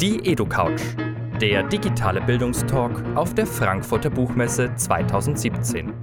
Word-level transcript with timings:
Die 0.00 0.18
EduCouch, 0.26 0.80
der 1.40 1.62
digitale 1.62 2.20
Bildungstalk 2.20 3.00
auf 3.14 3.32
der 3.32 3.46
Frankfurter 3.46 4.10
Buchmesse 4.10 4.74
2017. 4.74 5.94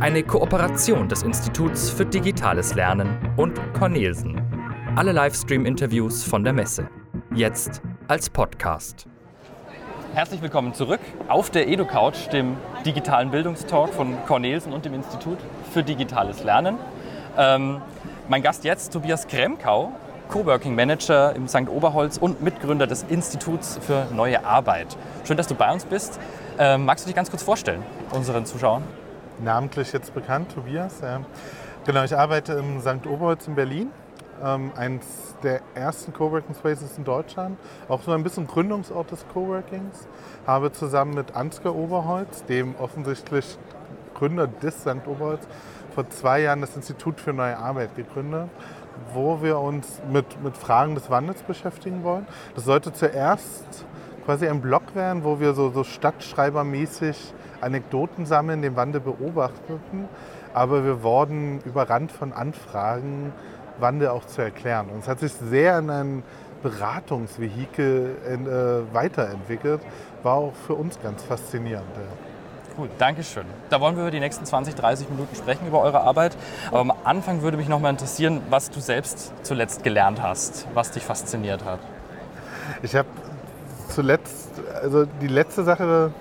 Eine 0.00 0.24
Kooperation 0.24 1.08
des 1.08 1.22
Instituts 1.22 1.88
für 1.88 2.04
digitales 2.04 2.74
Lernen 2.74 3.16
und 3.36 3.60
Cornelsen. 3.72 4.42
Alle 4.96 5.12
Livestream-Interviews 5.12 6.24
von 6.24 6.42
der 6.42 6.54
Messe. 6.54 6.88
Jetzt 7.36 7.82
als 8.08 8.28
Podcast. 8.28 9.06
Herzlich 10.12 10.42
willkommen 10.42 10.74
zurück 10.74 11.00
auf 11.28 11.48
der 11.50 11.68
EduCouch, 11.68 12.28
dem 12.32 12.56
digitalen 12.84 13.30
Bildungstalk 13.30 13.94
von 13.94 14.16
Cornelsen 14.26 14.72
und 14.72 14.84
dem 14.84 14.94
Institut 14.94 15.38
für 15.72 15.84
digitales 15.84 16.42
Lernen. 16.42 16.78
Ähm, 17.38 17.80
mein 18.28 18.42
Gast 18.42 18.64
jetzt, 18.64 18.92
Tobias 18.92 19.28
Kremkau, 19.28 19.92
Coworking 20.28 20.74
Manager 20.74 21.34
im 21.34 21.48
St. 21.48 21.68
Oberholz 21.68 22.18
und 22.18 22.42
Mitgründer 22.42 22.86
des 22.86 23.04
Instituts 23.04 23.78
für 23.80 24.06
neue 24.12 24.44
Arbeit. 24.44 24.96
Schön, 25.24 25.36
dass 25.36 25.46
du 25.46 25.54
bei 25.54 25.72
uns 25.72 25.84
bist. 25.84 26.18
Ähm, 26.58 26.84
magst 26.84 27.04
du 27.04 27.08
dich 27.08 27.16
ganz 27.16 27.30
kurz 27.30 27.42
vorstellen, 27.42 27.82
unseren 28.10 28.44
Zuschauern? 28.44 28.82
Namentlich 29.42 29.92
jetzt 29.92 30.14
bekannt, 30.14 30.52
Tobias. 30.52 31.00
Ja. 31.00 31.20
Genau, 31.86 32.02
ich 32.02 32.16
arbeite 32.16 32.54
im 32.54 32.80
St. 32.80 33.06
Oberholz 33.06 33.46
in 33.46 33.54
Berlin. 33.54 33.90
Ähm, 34.44 34.72
eins 34.76 35.06
der 35.42 35.60
ersten 35.74 36.12
Coworking 36.12 36.54
Spaces 36.54 36.98
in 36.98 37.04
Deutschland, 37.04 37.58
auch 37.88 38.02
so 38.02 38.12
ein 38.12 38.22
bisschen 38.22 38.46
Gründungsort 38.46 39.10
des 39.10 39.24
Coworkings. 39.32 40.06
Habe 40.46 40.72
zusammen 40.72 41.14
mit 41.14 41.34
Ansgar 41.34 41.74
Oberholz, 41.74 42.44
dem 42.44 42.74
offensichtlich 42.76 43.56
Gründer 44.14 44.46
des 44.46 44.80
St. 44.80 45.06
Oberholz, 45.06 45.46
vor 45.94 46.10
zwei 46.10 46.40
Jahren 46.42 46.60
das 46.60 46.76
Institut 46.76 47.20
für 47.20 47.32
neue 47.32 47.56
Arbeit 47.56 47.94
gegründet 47.96 48.50
wo 49.12 49.42
wir 49.42 49.58
uns 49.58 50.00
mit, 50.10 50.42
mit 50.42 50.56
Fragen 50.56 50.94
des 50.94 51.10
Wandels 51.10 51.42
beschäftigen 51.42 52.04
wollen. 52.04 52.26
Das 52.54 52.64
sollte 52.64 52.92
zuerst 52.92 53.86
quasi 54.24 54.48
ein 54.48 54.60
Blog 54.60 54.94
werden, 54.94 55.24
wo 55.24 55.40
wir 55.40 55.54
so, 55.54 55.70
so 55.70 55.84
stadtschreibermäßig 55.84 57.32
Anekdoten 57.60 58.26
sammeln, 58.26 58.62
den 58.62 58.76
Wandel 58.76 59.00
beobachteten. 59.00 60.08
Aber 60.52 60.84
wir 60.84 61.02
wurden 61.02 61.60
überrannt 61.64 62.12
von 62.12 62.32
Anfragen, 62.32 63.32
Wandel 63.78 64.08
auch 64.08 64.24
zu 64.24 64.42
erklären. 64.42 64.88
Und 64.88 65.00
es 65.00 65.08
hat 65.08 65.20
sich 65.20 65.32
sehr 65.32 65.78
in 65.78 65.90
ein 65.90 66.22
Beratungsvehikel 66.62 68.16
äh, 68.26 68.94
weiterentwickelt. 68.94 69.80
War 70.22 70.34
auch 70.34 70.54
für 70.66 70.74
uns 70.74 71.00
ganz 71.00 71.22
faszinierend. 71.22 71.86
Ja. 71.94 72.35
Gut, 72.76 72.90
danke 72.98 73.22
schön. 73.22 73.46
Da 73.70 73.80
wollen 73.80 73.96
wir 73.96 74.02
über 74.02 74.10
die 74.10 74.20
nächsten 74.20 74.44
20, 74.44 74.74
30 74.74 75.08
Minuten 75.08 75.34
sprechen, 75.34 75.66
über 75.66 75.80
eure 75.80 76.02
Arbeit. 76.02 76.36
Aber 76.68 76.80
am 76.80 76.92
Anfang 77.04 77.40
würde 77.40 77.56
mich 77.56 77.68
noch 77.68 77.80
mal 77.80 77.88
interessieren, 77.88 78.42
was 78.50 78.68
du 78.68 78.80
selbst 78.80 79.32
zuletzt 79.42 79.82
gelernt 79.82 80.20
hast, 80.22 80.68
was 80.74 80.90
dich 80.90 81.02
fasziniert 81.02 81.64
hat. 81.64 81.78
Ich 82.82 82.94
habe 82.94 83.08
zuletzt, 83.88 84.50
also 84.82 85.06
die 85.22 85.26
letzte 85.26 85.64
Sache, 85.64 86.12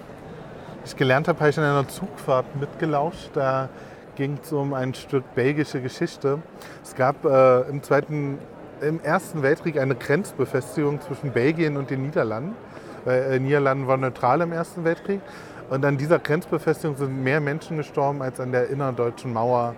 die 0.81 0.87
ich 0.87 0.95
gelernt 0.95 1.27
habe, 1.27 1.37
habe 1.39 1.49
ich 1.49 1.57
in 1.57 1.63
einer 1.63 1.89
Zugfahrt 1.89 2.45
mitgelauscht. 2.55 3.31
Da 3.33 3.67
ging 4.15 4.39
es 4.41 4.53
um 4.53 4.73
ein 4.73 4.93
Stück 4.93 5.35
belgische 5.35 5.81
Geschichte. 5.81 6.39
Es 6.81 6.95
gab 6.95 7.25
äh, 7.25 7.63
im, 7.63 7.83
zweiten, 7.83 8.39
im 8.79 9.01
Ersten 9.01 9.43
Weltkrieg 9.43 9.77
eine 9.77 9.95
Grenzbefestigung 9.95 11.01
zwischen 11.01 11.31
Belgien 11.31 11.75
und 11.75 11.89
den 11.89 12.03
Niederlanden. 12.03 12.55
Weil 13.03 13.33
äh, 13.33 13.39
Niederlande 13.39 13.87
war 13.87 13.97
neutral 13.97 14.39
im 14.39 14.53
Ersten 14.53 14.85
Weltkrieg. 14.85 15.19
Und 15.69 15.83
an 15.83 15.97
dieser 15.97 16.19
Grenzbefestigung 16.19 16.95
sind 16.95 17.23
mehr 17.23 17.41
Menschen 17.41 17.77
gestorben 17.77 18.21
als 18.21 18.39
an 18.39 18.51
der 18.51 18.69
innerdeutschen 18.69 19.33
Mauer 19.33 19.75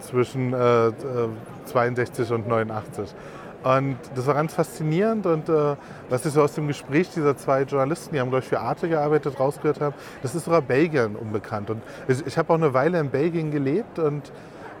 zwischen 0.00 0.52
äh, 0.52 0.92
62 1.66 2.30
äh, 2.30 2.34
und 2.34 2.48
89. 2.48 3.14
Und 3.62 3.96
das 4.14 4.26
war 4.26 4.34
ganz 4.34 4.52
faszinierend 4.52 5.24
und 5.24 5.48
äh, 5.48 5.76
was 6.10 6.26
ich 6.26 6.34
so 6.34 6.42
aus 6.42 6.52
dem 6.52 6.68
Gespräch 6.68 7.08
dieser 7.08 7.34
zwei 7.34 7.62
Journalisten, 7.62 8.14
die 8.14 8.20
haben 8.20 8.28
glaube 8.28 8.42
ich 8.42 8.48
für 8.48 8.60
Arte 8.60 8.90
gearbeitet, 8.90 9.40
rausgehört 9.40 9.80
habe, 9.80 9.94
das 10.22 10.34
ist 10.34 10.44
sogar 10.44 10.60
Belgien 10.60 11.16
unbekannt. 11.16 11.70
Und 11.70 11.80
ich, 12.06 12.26
ich 12.26 12.36
habe 12.36 12.52
auch 12.52 12.58
eine 12.58 12.74
Weile 12.74 13.00
in 13.00 13.08
Belgien 13.08 13.50
gelebt 13.50 13.98
und 13.98 14.30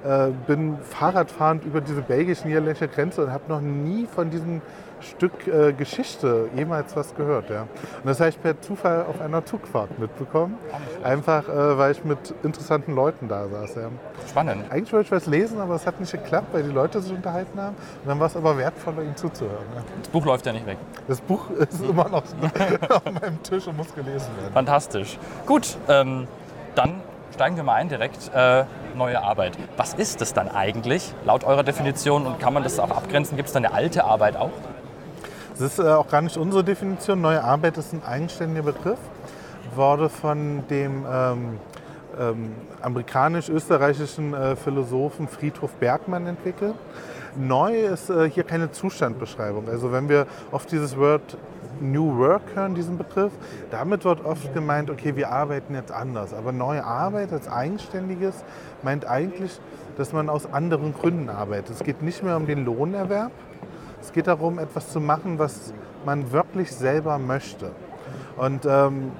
äh, 0.04 0.28
bin 0.46 0.76
Fahrradfahrend 0.82 1.64
über 1.64 1.80
diese 1.80 2.02
belgisch-niederländische 2.02 2.88
Grenze 2.88 3.24
und 3.24 3.32
habe 3.32 3.44
noch 3.48 3.62
nie 3.62 4.06
von 4.06 4.28
diesem 4.28 4.60
Stück 5.04 5.46
äh, 5.46 5.72
Geschichte 5.72 6.48
jemals 6.56 6.96
was 6.96 7.14
gehört. 7.14 7.50
Ja. 7.50 7.62
Und 7.62 7.68
das 8.04 8.20
habe 8.20 8.30
ich 8.30 8.40
per 8.40 8.60
Zufall 8.60 9.06
auf 9.06 9.20
einer 9.20 9.44
Zugfahrt 9.44 9.98
mitbekommen. 9.98 10.58
Einfach, 11.02 11.48
äh, 11.48 11.78
weil 11.78 11.92
ich 11.92 12.04
mit 12.04 12.34
interessanten 12.42 12.94
Leuten 12.94 13.28
da 13.28 13.48
saß. 13.48 13.76
Ja. 13.76 13.88
Spannend. 14.28 14.64
Eigentlich 14.70 14.92
wollte 14.92 15.06
ich 15.06 15.12
was 15.12 15.26
lesen, 15.26 15.60
aber 15.60 15.74
es 15.74 15.86
hat 15.86 16.00
nicht 16.00 16.12
geklappt, 16.12 16.48
weil 16.52 16.62
die 16.62 16.72
Leute 16.72 17.00
sich 17.00 17.12
unterhalten 17.12 17.60
haben. 17.60 17.76
Und 17.76 18.08
dann 18.08 18.18
war 18.18 18.26
es 18.26 18.36
aber 18.36 18.56
wertvoller, 18.58 19.02
ihnen 19.02 19.16
zuzuhören. 19.16 19.66
Ja. 19.74 19.82
Das 20.00 20.08
Buch 20.08 20.24
läuft 20.24 20.46
ja 20.46 20.52
nicht 20.52 20.66
weg. 20.66 20.78
Das 21.06 21.20
Buch 21.20 21.50
ist 21.58 21.82
immer 21.82 22.08
noch 22.08 22.22
auf 22.90 23.04
meinem 23.04 23.42
Tisch 23.42 23.66
und 23.66 23.76
muss 23.76 23.94
gelesen 23.94 24.30
werden. 24.40 24.52
Fantastisch. 24.52 25.18
Gut, 25.46 25.76
ähm, 25.88 26.26
dann 26.74 27.00
steigen 27.32 27.56
wir 27.56 27.64
mal 27.64 27.74
ein 27.74 27.88
direkt. 27.88 28.30
Äh, 28.34 28.64
neue 28.94 29.22
Arbeit. 29.22 29.56
Was 29.76 29.94
ist 29.94 30.22
es 30.22 30.32
dann 30.32 30.48
eigentlich, 30.48 31.12
laut 31.24 31.44
eurer 31.44 31.62
Definition? 31.62 32.26
Und 32.26 32.38
kann 32.38 32.54
man 32.54 32.62
das 32.62 32.78
auch 32.78 32.90
abgrenzen? 32.90 33.36
Gibt 33.36 33.48
es 33.48 33.52
da 33.52 33.58
eine 33.58 33.72
alte 33.72 34.04
Arbeit 34.04 34.36
auch? 34.36 34.52
Das 35.54 35.60
ist 35.60 35.78
äh, 35.78 35.88
auch 35.88 36.08
gar 36.08 36.20
nicht 36.20 36.36
unsere 36.36 36.64
Definition. 36.64 37.20
Neue 37.20 37.42
Arbeit 37.42 37.78
ist 37.78 37.92
ein 37.92 38.02
eigenständiger 38.04 38.72
Begriff, 38.72 38.98
wurde 39.76 40.08
von 40.08 40.66
dem 40.68 41.04
ähm, 41.08 41.58
ähm, 42.18 42.50
amerikanisch-österreichischen 42.82 44.34
äh, 44.34 44.56
Philosophen 44.56 45.28
Friedhof 45.28 45.70
Bergmann 45.74 46.26
entwickelt. 46.26 46.74
Neu 47.36 47.86
ist 47.86 48.10
äh, 48.10 48.28
hier 48.28 48.42
keine 48.42 48.72
Zustandbeschreibung. 48.72 49.68
Also 49.68 49.92
wenn 49.92 50.08
wir 50.08 50.26
oft 50.50 50.72
dieses 50.72 50.96
Wort 50.96 51.36
New 51.80 52.18
Work 52.18 52.42
hören, 52.54 52.74
diesen 52.74 52.98
Begriff, 52.98 53.32
damit 53.70 54.04
wird 54.04 54.24
oft 54.24 54.52
gemeint, 54.54 54.90
okay, 54.90 55.14
wir 55.14 55.30
arbeiten 55.30 55.74
jetzt 55.74 55.92
anders. 55.92 56.34
Aber 56.34 56.50
neue 56.50 56.84
Arbeit 56.84 57.32
als 57.32 57.48
Eigenständiges 57.48 58.44
meint 58.82 59.06
eigentlich, 59.06 59.60
dass 59.96 60.12
man 60.12 60.28
aus 60.28 60.52
anderen 60.52 60.94
Gründen 60.94 61.28
arbeitet. 61.28 61.70
Es 61.70 61.84
geht 61.84 62.02
nicht 62.02 62.24
mehr 62.24 62.36
um 62.36 62.46
den 62.46 62.64
Lohnerwerb, 62.64 63.30
es 64.04 64.12
geht 64.12 64.26
darum, 64.26 64.58
etwas 64.58 64.90
zu 64.90 65.00
machen, 65.00 65.38
was 65.38 65.72
man 66.04 66.30
wirklich 66.30 66.70
selber 66.70 67.18
möchte. 67.18 67.70
Und 68.36 68.66
ähm, 68.66 69.12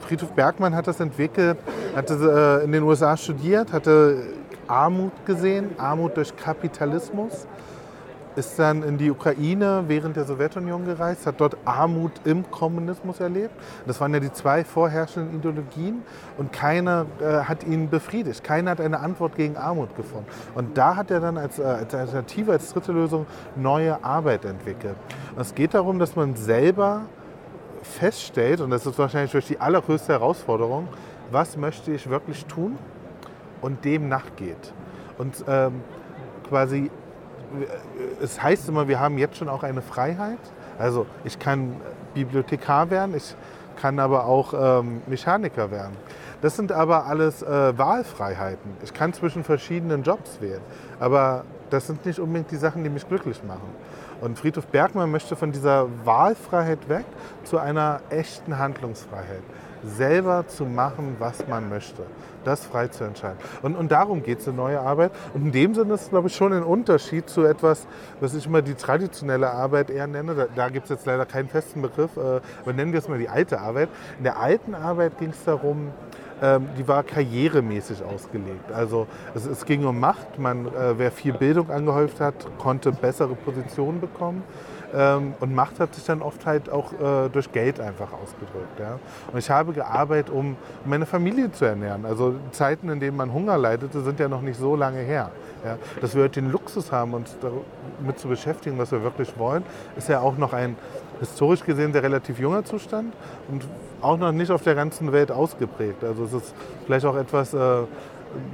Friedhof 0.00 0.32
Bergmann 0.32 0.74
hat 0.74 0.88
das 0.88 0.98
entwickelt, 0.98 1.58
hatte 1.94 2.60
äh, 2.60 2.64
in 2.64 2.72
den 2.72 2.82
USA 2.82 3.16
studiert, 3.16 3.72
hatte 3.72 4.22
Armut 4.66 5.12
gesehen, 5.26 5.70
Armut 5.78 6.16
durch 6.16 6.34
Kapitalismus 6.34 7.46
ist 8.36 8.58
dann 8.58 8.82
in 8.82 8.98
die 8.98 9.10
Ukraine 9.10 9.84
während 9.88 10.16
der 10.16 10.24
Sowjetunion 10.24 10.84
gereist, 10.84 11.26
hat 11.26 11.40
dort 11.40 11.56
Armut 11.64 12.12
im 12.24 12.50
Kommunismus 12.50 13.20
erlebt. 13.20 13.54
Das 13.86 14.00
waren 14.00 14.14
ja 14.14 14.20
die 14.20 14.32
zwei 14.32 14.64
vorherrschenden 14.64 15.38
Ideologien 15.38 16.02
und 16.38 16.52
keiner 16.52 17.06
äh, 17.20 17.44
hat 17.44 17.64
ihn 17.64 17.90
befriedigt. 17.90 18.44
Keiner 18.44 18.72
hat 18.72 18.80
eine 18.80 19.00
Antwort 19.00 19.36
gegen 19.36 19.56
Armut 19.56 19.94
gefunden. 19.96 20.26
Und 20.54 20.76
da 20.78 20.96
hat 20.96 21.10
er 21.10 21.20
dann 21.20 21.38
als, 21.38 21.58
äh, 21.58 21.62
als 21.62 21.94
Alternative, 21.94 22.52
als 22.52 22.72
dritte 22.72 22.92
Lösung 22.92 23.26
neue 23.56 24.02
Arbeit 24.04 24.44
entwickelt. 24.44 24.96
Und 25.34 25.42
es 25.42 25.54
geht 25.54 25.74
darum, 25.74 25.98
dass 25.98 26.16
man 26.16 26.36
selber 26.36 27.02
feststellt, 27.82 28.60
und 28.60 28.70
das 28.70 28.86
ist 28.86 28.98
wahrscheinlich 28.98 29.46
die 29.46 29.60
allergrößte 29.60 30.12
Herausforderung, 30.12 30.88
was 31.30 31.56
möchte 31.56 31.92
ich 31.92 32.08
wirklich 32.08 32.46
tun 32.46 32.78
und 33.60 33.84
dem 33.84 34.08
nachgeht. 34.08 34.72
Und 35.18 35.44
ähm, 35.48 35.82
quasi 36.48 36.90
es 38.22 38.42
heißt 38.42 38.68
immer, 38.68 38.88
wir 38.88 39.00
haben 39.00 39.18
jetzt 39.18 39.36
schon 39.36 39.48
auch 39.48 39.62
eine 39.62 39.82
Freiheit. 39.82 40.38
Also 40.78 41.06
ich 41.24 41.38
kann 41.38 41.76
Bibliothekar 42.14 42.90
werden, 42.90 43.14
ich 43.16 43.34
kann 43.80 43.98
aber 43.98 44.26
auch 44.26 44.80
ähm, 44.80 45.02
Mechaniker 45.06 45.70
werden. 45.70 45.96
Das 46.40 46.56
sind 46.56 46.72
aber 46.72 47.06
alles 47.06 47.42
äh, 47.42 47.78
Wahlfreiheiten. 47.78 48.72
Ich 48.82 48.92
kann 48.92 49.12
zwischen 49.12 49.44
verschiedenen 49.44 50.02
Jobs 50.02 50.40
wählen. 50.40 50.60
Aber 50.98 51.44
das 51.70 51.86
sind 51.86 52.04
nicht 52.04 52.18
unbedingt 52.18 52.50
die 52.50 52.56
Sachen, 52.56 52.84
die 52.84 52.90
mich 52.90 53.08
glücklich 53.08 53.42
machen. 53.44 53.68
Und 54.20 54.38
Friedhof 54.38 54.66
Bergmann 54.66 55.10
möchte 55.10 55.36
von 55.36 55.52
dieser 55.52 55.86
Wahlfreiheit 56.04 56.88
weg 56.88 57.04
zu 57.44 57.58
einer 57.58 58.00
echten 58.10 58.58
Handlungsfreiheit 58.58 59.42
selber 59.84 60.46
zu 60.46 60.64
machen, 60.64 61.16
was 61.18 61.46
man 61.48 61.68
möchte. 61.68 62.02
Das 62.44 62.64
frei 62.66 62.88
zu 62.88 63.04
entscheiden. 63.04 63.38
Und, 63.62 63.76
und 63.76 63.92
darum 63.92 64.22
geht 64.22 64.40
es 64.40 64.46
in 64.46 64.56
neue 64.56 64.80
Arbeit. 64.80 65.12
Und 65.32 65.46
in 65.46 65.52
dem 65.52 65.74
Sinne 65.74 65.94
ist 65.94 66.02
es, 66.02 66.10
glaube 66.10 66.28
ich, 66.28 66.34
schon 66.34 66.52
ein 66.52 66.62
Unterschied 66.64 67.28
zu 67.28 67.44
etwas, 67.44 67.86
was 68.20 68.34
ich 68.34 68.46
immer 68.46 68.62
die 68.62 68.74
traditionelle 68.74 69.50
Arbeit 69.50 69.90
eher 69.90 70.06
nenne. 70.06 70.34
Da, 70.34 70.46
da 70.54 70.68
gibt 70.68 70.84
es 70.84 70.90
jetzt 70.90 71.06
leider 71.06 71.24
keinen 71.24 71.48
festen 71.48 71.82
Begriff, 71.82 72.16
äh, 72.16 72.40
aber 72.62 72.72
nennen 72.72 72.92
wir 72.92 72.98
es 72.98 73.08
mal 73.08 73.18
die 73.18 73.28
alte 73.28 73.60
Arbeit. 73.60 73.88
In 74.18 74.24
der 74.24 74.38
alten 74.38 74.74
Arbeit 74.74 75.18
ging 75.18 75.30
es 75.30 75.44
darum, 75.44 75.92
ähm, 76.42 76.68
die 76.76 76.88
war 76.88 77.04
karrieremäßig 77.04 78.02
ausgelegt. 78.02 78.72
Also 78.72 79.06
es, 79.32 79.46
es 79.46 79.64
ging 79.64 79.84
um 79.84 80.00
Macht. 80.00 80.40
Man, 80.40 80.66
äh, 80.66 80.98
wer 80.98 81.12
viel 81.12 81.34
Bildung 81.34 81.70
angehäuft 81.70 82.20
hat, 82.20 82.34
konnte 82.58 82.90
bessere 82.90 83.36
Positionen 83.36 84.00
bekommen. 84.00 84.42
Ähm, 84.94 85.34
und 85.40 85.54
Macht 85.54 85.80
hat 85.80 85.94
sich 85.94 86.04
dann 86.04 86.22
oft 86.22 86.44
halt 86.44 86.70
auch 86.70 86.92
äh, 86.92 87.28
durch 87.30 87.50
Geld 87.52 87.80
einfach 87.80 88.12
ausgedrückt. 88.12 88.78
Ja. 88.78 88.98
Und 89.32 89.38
ich 89.38 89.50
habe 89.50 89.72
gearbeitet, 89.72 90.30
um 90.30 90.56
meine 90.84 91.06
Familie 91.06 91.50
zu 91.50 91.64
ernähren. 91.64 92.04
Also 92.04 92.34
Zeiten, 92.50 92.88
in 92.88 93.00
denen 93.00 93.16
man 93.16 93.32
Hunger 93.32 93.56
leidete, 93.56 94.00
sind 94.02 94.20
ja 94.20 94.28
noch 94.28 94.42
nicht 94.42 94.58
so 94.58 94.76
lange 94.76 95.00
her. 95.00 95.30
Ja. 95.64 95.78
Dass 96.00 96.14
wir 96.14 96.24
heute 96.24 96.40
den 96.40 96.50
Luxus 96.50 96.92
haben, 96.92 97.14
uns 97.14 97.36
damit 97.40 98.18
zu 98.18 98.28
beschäftigen, 98.28 98.78
was 98.78 98.92
wir 98.92 99.02
wirklich 99.02 99.38
wollen, 99.38 99.64
ist 99.96 100.08
ja 100.08 100.20
auch 100.20 100.36
noch 100.36 100.52
ein 100.52 100.76
historisch 101.20 101.64
gesehen 101.64 101.92
sehr 101.92 102.02
relativ 102.02 102.38
junger 102.38 102.64
Zustand 102.64 103.14
und 103.48 103.64
auch 104.00 104.18
noch 104.18 104.32
nicht 104.32 104.50
auf 104.50 104.62
der 104.62 104.74
ganzen 104.74 105.12
Welt 105.12 105.30
ausgeprägt. 105.30 106.02
Also 106.02 106.24
es 106.24 106.32
ist 106.32 106.54
vielleicht 106.84 107.06
auch 107.06 107.16
etwas 107.16 107.54
äh, 107.54 107.82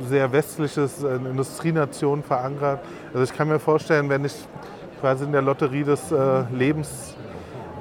sehr 0.07 0.31
westliches, 0.33 1.03
in 1.03 1.27
Industrienation 1.27 2.23
verankert. 2.23 2.81
Also 3.13 3.25
ich 3.25 3.33
kann 3.33 3.49
mir 3.49 3.59
vorstellen, 3.59 4.09
wenn 4.09 4.25
ich 4.25 4.35
quasi 5.01 5.25
in 5.25 5.33
der 5.33 5.43
Lotterie 5.43 5.85
des 5.85 6.13
äh, 6.13 6.43
Lebens 6.53 7.17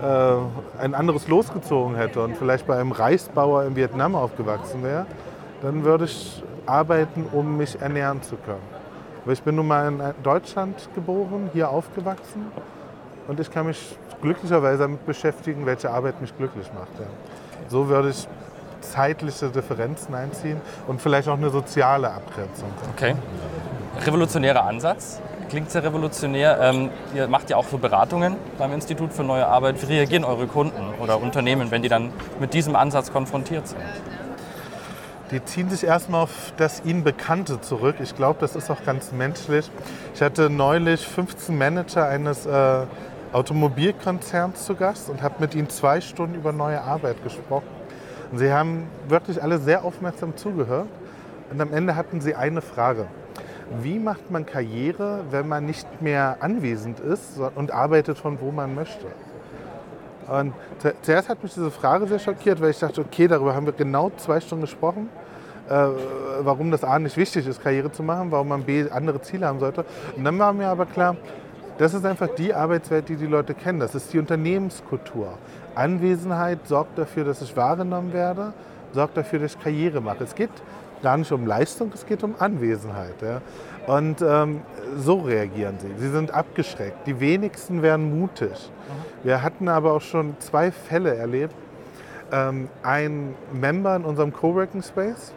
äh, 0.01 0.81
ein 0.81 0.93
anderes 0.93 1.27
losgezogen 1.27 1.95
hätte 1.95 2.21
und 2.21 2.37
vielleicht 2.37 2.67
bei 2.67 2.75
einem 2.75 2.91
Reichsbauer 2.91 3.63
in 3.63 3.75
Vietnam 3.75 4.15
aufgewachsen 4.15 4.83
wäre, 4.83 5.05
dann 5.61 5.83
würde 5.83 6.05
ich 6.05 6.43
arbeiten, 6.65 7.25
um 7.31 7.57
mich 7.57 7.81
ernähren 7.81 8.21
zu 8.21 8.35
können. 8.35 8.61
Aber 9.23 9.33
ich 9.33 9.41
bin 9.41 9.55
nun 9.55 9.67
mal 9.67 9.87
in 9.87 10.01
Deutschland 10.23 10.89
geboren, 10.93 11.49
hier 11.53 11.69
aufgewachsen 11.69 12.45
und 13.27 13.39
ich 13.39 13.51
kann 13.51 13.65
mich 13.65 13.97
glücklicherweise 14.21 14.83
damit 14.83 15.05
beschäftigen, 15.05 15.65
welche 15.65 15.89
Arbeit 15.89 16.21
mich 16.21 16.35
glücklich 16.37 16.71
macht. 16.73 16.99
Ja. 16.99 17.07
So 17.67 17.89
würde 17.89 18.09
ich 18.09 18.27
zeitliche 18.81 19.49
Differenzen 19.49 20.15
einziehen 20.15 20.61
und 20.87 21.01
vielleicht 21.01 21.27
auch 21.27 21.37
eine 21.37 21.49
soziale 21.49 22.09
Abgrenzung. 22.11 22.69
Okay. 22.93 23.15
Revolutionärer 24.05 24.63
Ansatz. 24.63 25.21
Klingt 25.49 25.71
sehr 25.71 25.83
revolutionär. 25.83 26.59
Ähm, 26.61 26.89
ihr 27.15 27.27
macht 27.27 27.49
ja 27.49 27.55
auch 27.55 27.65
so 27.67 27.77
Beratungen 27.77 28.35
beim 28.57 28.73
Institut 28.73 29.13
für 29.13 29.23
neue 29.23 29.47
Arbeit. 29.47 29.81
Wie 29.81 29.85
reagieren 29.93 30.25
eure 30.25 30.45
Kunden 30.45 30.93
oder 31.01 31.21
Unternehmen, 31.21 31.71
wenn 31.71 31.81
die 31.81 31.87
dann 31.89 32.11
mit 32.39 32.53
diesem 32.53 32.75
Ansatz 32.75 33.13
konfrontiert 33.13 33.67
sind? 33.67 33.79
Die 35.31 35.43
ziehen 35.43 35.69
sich 35.69 35.85
erstmal 35.85 36.23
auf 36.23 36.53
das 36.57 36.83
ihnen 36.83 37.03
Bekannte 37.03 37.61
zurück. 37.61 37.95
Ich 38.01 38.15
glaube, 38.15 38.39
das 38.41 38.55
ist 38.55 38.69
auch 38.69 38.83
ganz 38.85 39.13
menschlich. 39.13 39.69
Ich 40.13 40.21
hatte 40.21 40.49
neulich 40.49 41.05
15 41.07 41.57
Manager 41.57 42.07
eines 42.07 42.45
äh, 42.45 42.85
Automobilkonzerns 43.31 44.65
zu 44.65 44.75
Gast 44.75 45.09
und 45.09 45.21
habe 45.21 45.35
mit 45.39 45.55
ihnen 45.55 45.69
zwei 45.69 46.01
Stunden 46.01 46.35
über 46.35 46.51
neue 46.51 46.81
Arbeit 46.81 47.23
gesprochen. 47.23 47.67
Und 48.31 48.39
sie 48.39 48.51
haben 48.51 48.87
wirklich 49.07 49.41
alle 49.41 49.59
sehr 49.59 49.85
aufmerksam 49.85 50.35
zugehört. 50.35 50.87
Und 51.51 51.61
am 51.61 51.73
Ende 51.73 51.95
hatten 51.95 52.19
sie 52.19 52.35
eine 52.35 52.61
Frage. 52.61 53.07
Wie 53.81 53.99
macht 53.99 54.31
man 54.31 54.45
Karriere, 54.45 55.25
wenn 55.29 55.47
man 55.47 55.65
nicht 55.65 56.01
mehr 56.01 56.37
anwesend 56.39 56.99
ist 56.99 57.39
und 57.55 57.71
arbeitet 57.71 58.17
von 58.17 58.39
wo 58.39 58.51
man 58.51 58.73
möchte? 58.75 59.07
Und 60.27 60.53
zuerst 61.01 61.29
hat 61.29 61.41
mich 61.43 61.53
diese 61.53 61.71
Frage 61.71 62.07
sehr 62.07 62.19
schockiert, 62.19 62.61
weil 62.61 62.71
ich 62.71 62.79
dachte, 62.79 63.01
okay, 63.01 63.27
darüber 63.27 63.55
haben 63.55 63.65
wir 63.65 63.73
genau 63.73 64.11
zwei 64.17 64.39
Stunden 64.39 64.63
gesprochen, 64.63 65.09
äh, 65.69 65.87
warum 66.41 66.71
das 66.71 66.83
A 66.83 66.99
nicht 66.99 67.15
wichtig 67.17 67.47
ist, 67.47 67.61
Karriere 67.61 67.91
zu 67.91 68.03
machen, 68.03 68.31
warum 68.31 68.49
man 68.49 68.63
B 68.63 68.85
andere 68.89 69.21
Ziele 69.21 69.47
haben 69.47 69.59
sollte. 69.59 69.85
Und 70.15 70.23
dann 70.23 70.37
war 70.39 70.53
mir 70.53 70.67
aber 70.67 70.85
klar, 70.85 71.15
das 71.77 71.93
ist 71.93 72.05
einfach 72.05 72.27
die 72.29 72.53
Arbeitswelt, 72.53 73.07
die 73.07 73.15
die 73.15 73.27
Leute 73.27 73.53
kennen. 73.53 73.79
Das 73.79 73.95
ist 73.95 74.11
die 74.11 74.19
Unternehmenskultur. 74.19 75.29
Anwesenheit 75.75 76.67
sorgt 76.67 76.97
dafür, 76.97 77.23
dass 77.23 77.41
ich 77.41 77.55
wahrgenommen 77.55 78.13
werde, 78.13 78.53
sorgt 78.93 79.15
dafür, 79.15 79.39
dass 79.39 79.55
ich 79.55 79.61
Karriere 79.61 80.01
mache. 80.01 80.23
Es 80.23 80.35
geht 80.35 80.49
gar 81.01 81.17
nicht 81.17 81.31
um 81.31 81.45
Leistung, 81.45 81.91
es 81.93 82.05
geht 82.05 82.23
um 82.23 82.35
Anwesenheit. 82.39 83.21
Ja. 83.21 83.41
Und 83.87 84.21
ähm, 84.21 84.61
so 84.97 85.19
reagieren 85.19 85.75
sie. 85.79 85.91
Sie 85.97 86.09
sind 86.09 86.31
abgeschreckt. 86.31 87.07
Die 87.07 87.19
wenigsten 87.19 87.81
werden 87.81 88.19
mutig. 88.19 88.71
Wir 89.23 89.41
hatten 89.41 89.69
aber 89.69 89.93
auch 89.93 90.01
schon 90.01 90.35
zwei 90.39 90.71
Fälle 90.71 91.15
erlebt. 91.15 91.55
Ähm, 92.31 92.69
ein 92.83 93.35
Member 93.53 93.95
in 93.95 94.03
unserem 94.03 94.33
Coworking 94.33 94.83
Space 94.83 95.33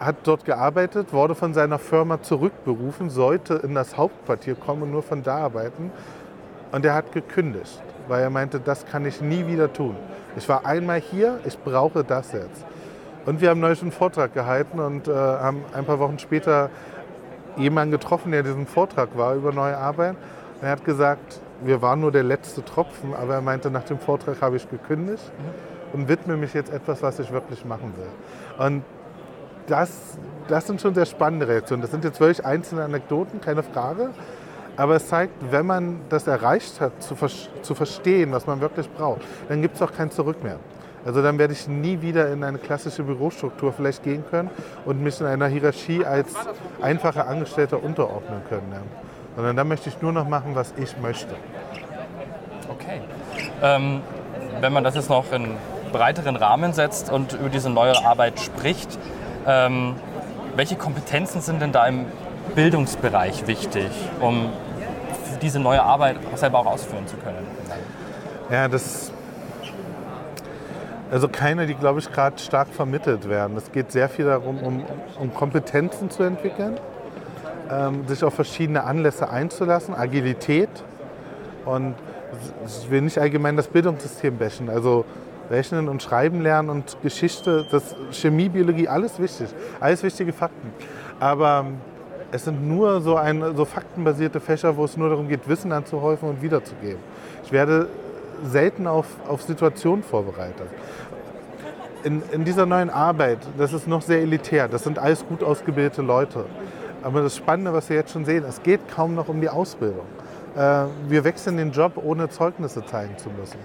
hat 0.00 0.16
dort 0.24 0.44
gearbeitet, 0.44 1.12
wurde 1.12 1.34
von 1.34 1.54
seiner 1.54 1.78
Firma 1.78 2.20
zurückberufen, 2.22 3.10
sollte 3.10 3.54
in 3.54 3.74
das 3.74 3.96
Hauptquartier 3.96 4.54
kommen 4.54 4.82
und 4.82 4.90
nur 4.90 5.02
von 5.02 5.22
da 5.22 5.36
arbeiten. 5.38 5.92
Und 6.72 6.84
er 6.84 6.94
hat 6.94 7.12
gekündigt, 7.12 7.82
weil 8.08 8.22
er 8.22 8.30
meinte, 8.30 8.58
das 8.58 8.86
kann 8.86 9.04
ich 9.04 9.20
nie 9.20 9.46
wieder 9.46 9.72
tun. 9.72 9.96
Ich 10.36 10.48
war 10.48 10.64
einmal 10.64 11.00
hier, 11.00 11.38
ich 11.44 11.58
brauche 11.58 12.02
das 12.02 12.32
jetzt. 12.32 12.64
Und 13.24 13.40
wir 13.40 13.50
haben 13.50 13.60
neulich 13.60 13.82
einen 13.82 13.92
Vortrag 13.92 14.34
gehalten 14.34 14.80
und 14.80 15.06
äh, 15.06 15.12
haben 15.12 15.64
ein 15.72 15.84
paar 15.84 15.98
Wochen 16.00 16.18
später 16.18 16.70
jemanden 17.56 17.92
getroffen, 17.92 18.32
der 18.32 18.42
diesen 18.42 18.66
Vortrag 18.66 19.16
war 19.16 19.34
über 19.34 19.52
neue 19.52 19.76
Arbeit. 19.76 20.16
Und 20.60 20.66
er 20.66 20.70
hat 20.70 20.84
gesagt, 20.84 21.40
wir 21.64 21.82
waren 21.82 22.00
nur 22.00 22.10
der 22.10 22.24
letzte 22.24 22.64
Tropfen, 22.64 23.14
aber 23.14 23.34
er 23.34 23.40
meinte, 23.40 23.70
nach 23.70 23.84
dem 23.84 23.98
Vortrag 23.98 24.40
habe 24.40 24.56
ich 24.56 24.68
gekündigt 24.68 25.30
und 25.92 26.08
widme 26.08 26.36
mich 26.36 26.54
jetzt 26.54 26.72
etwas, 26.72 27.02
was 27.02 27.18
ich 27.20 27.30
wirklich 27.30 27.64
machen 27.64 27.92
will. 27.96 28.66
Und 28.66 28.82
das, 29.66 30.18
das 30.48 30.66
sind 30.66 30.80
schon 30.80 30.94
sehr 30.94 31.06
spannende 31.06 31.46
Reaktionen. 31.46 31.82
Das 31.82 31.92
sind 31.92 32.04
jetzt 32.04 32.18
wirklich 32.18 32.44
einzelne 32.44 32.82
Anekdoten, 32.82 33.40
keine 33.40 33.62
Frage. 33.62 34.10
Aber 34.76 34.96
es 34.96 35.06
zeigt, 35.06 35.34
wenn 35.50 35.66
man 35.66 36.00
das 36.08 36.26
erreicht 36.26 36.80
hat, 36.80 37.02
zu, 37.02 37.14
zu 37.62 37.74
verstehen, 37.74 38.32
was 38.32 38.46
man 38.46 38.60
wirklich 38.60 38.90
braucht, 38.90 39.20
dann 39.48 39.62
gibt 39.62 39.76
es 39.76 39.82
auch 39.82 39.92
kein 39.92 40.10
Zurück 40.10 40.42
mehr. 40.42 40.56
Also 41.04 41.22
dann 41.22 41.38
werde 41.38 41.52
ich 41.52 41.66
nie 41.66 42.00
wieder 42.00 42.30
in 42.30 42.44
eine 42.44 42.58
klassische 42.58 43.02
Bürostruktur 43.02 43.72
vielleicht 43.72 44.02
gehen 44.02 44.24
können 44.30 44.50
und 44.84 45.02
mich 45.02 45.20
in 45.20 45.26
einer 45.26 45.46
Hierarchie 45.46 46.04
als 46.04 46.34
einfacher 46.80 47.26
Angestellter 47.26 47.82
unterordnen 47.82 48.42
können. 48.48 48.68
Ja. 48.72 48.78
Sondern 49.36 49.56
dann 49.56 49.68
möchte 49.68 49.88
ich 49.88 50.00
nur 50.00 50.12
noch 50.12 50.28
machen, 50.28 50.54
was 50.54 50.72
ich 50.76 50.96
möchte. 50.98 51.34
Okay. 52.68 53.00
Ähm, 53.62 54.00
wenn 54.60 54.72
man 54.72 54.84
das 54.84 54.94
jetzt 54.94 55.10
noch 55.10 55.32
in 55.32 55.56
breiteren 55.92 56.36
Rahmen 56.36 56.72
setzt 56.72 57.10
und 57.10 57.34
über 57.34 57.48
diese 57.48 57.70
neue 57.70 58.04
Arbeit 58.04 58.40
spricht, 58.40 58.98
ähm, 59.46 59.94
welche 60.56 60.76
Kompetenzen 60.76 61.40
sind 61.40 61.60
denn 61.60 61.72
da 61.72 61.86
im 61.86 62.06
Bildungsbereich 62.54 63.46
wichtig, 63.46 63.90
um 64.20 64.50
diese 65.40 65.58
neue 65.58 65.82
Arbeit 65.82 66.16
selber 66.34 66.60
auch 66.60 66.66
ausführen 66.66 67.06
zu 67.06 67.16
können? 67.16 67.46
Ja, 68.50 68.68
das 68.68 69.11
also 71.12 71.28
keine, 71.28 71.66
die, 71.66 71.74
glaube 71.74 72.00
ich, 72.00 72.10
gerade 72.10 72.38
stark 72.38 72.68
vermittelt 72.68 73.28
werden. 73.28 73.54
Es 73.58 73.70
geht 73.70 73.92
sehr 73.92 74.08
viel 74.08 74.24
darum, 74.24 74.62
um, 74.62 74.82
um 75.20 75.34
Kompetenzen 75.34 76.10
zu 76.10 76.22
entwickeln, 76.22 76.80
ähm, 77.70 78.08
sich 78.08 78.24
auf 78.24 78.32
verschiedene 78.32 78.84
Anlässe 78.84 79.28
einzulassen, 79.28 79.94
Agilität. 79.94 80.70
Und 81.66 81.96
ich 82.66 82.90
will 82.90 83.02
nicht 83.02 83.18
allgemein 83.18 83.58
das 83.58 83.68
Bildungssystem 83.68 84.38
bashen. 84.38 84.70
Also 84.70 85.04
Rechnen 85.50 85.90
und 85.90 86.02
Schreiben 86.02 86.40
lernen 86.40 86.70
und 86.70 86.96
Geschichte, 87.02 87.66
das 87.70 87.94
Chemie, 88.12 88.48
Biologie, 88.48 88.88
alles 88.88 89.20
wichtig. 89.20 89.48
Alles 89.80 90.02
wichtige 90.02 90.32
Fakten. 90.32 90.72
Aber 91.20 91.66
es 92.30 92.46
sind 92.46 92.66
nur 92.66 93.02
so, 93.02 93.16
ein, 93.16 93.54
so 93.54 93.66
faktenbasierte 93.66 94.40
Fächer, 94.40 94.78
wo 94.78 94.86
es 94.86 94.96
nur 94.96 95.10
darum 95.10 95.28
geht, 95.28 95.46
Wissen 95.46 95.72
anzuhäufen 95.72 96.30
und 96.30 96.40
wiederzugeben. 96.40 97.00
Ich 97.44 97.52
werde 97.52 97.88
selten 98.44 98.86
auf, 98.86 99.06
auf 99.28 99.42
Situationen 99.42 100.02
vorbereitet. 100.02 100.68
In, 102.04 102.22
in 102.32 102.44
dieser 102.44 102.66
neuen 102.66 102.90
Arbeit, 102.90 103.38
das 103.58 103.72
ist 103.72 103.86
noch 103.86 104.02
sehr 104.02 104.20
elitär, 104.20 104.68
das 104.68 104.82
sind 104.82 104.98
alles 104.98 105.24
gut 105.26 105.42
ausgebildete 105.42 106.02
Leute. 106.02 106.46
Aber 107.02 107.22
das 107.22 107.36
Spannende, 107.36 107.72
was 107.72 107.88
wir 107.88 107.96
jetzt 107.96 108.12
schon 108.12 108.24
sehen, 108.24 108.44
es 108.48 108.62
geht 108.62 108.88
kaum 108.88 109.14
noch 109.14 109.28
um 109.28 109.40
die 109.40 109.48
Ausbildung. 109.48 110.06
Äh, 110.56 110.84
wir 111.08 111.24
wechseln 111.24 111.56
den 111.56 111.72
Job, 111.72 111.92
ohne 111.96 112.28
Zeugnisse 112.28 112.84
zeigen 112.86 113.16
zu 113.18 113.28
müssen. 113.30 113.58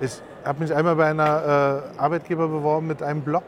Ich 0.00 0.20
habe 0.44 0.60
mich 0.62 0.74
einmal 0.74 0.96
bei 0.96 1.06
einer 1.06 1.82
äh, 1.96 2.00
Arbeitgeber 2.00 2.48
beworben 2.48 2.86
mit 2.86 3.02
einem 3.02 3.20
Blog. 3.22 3.44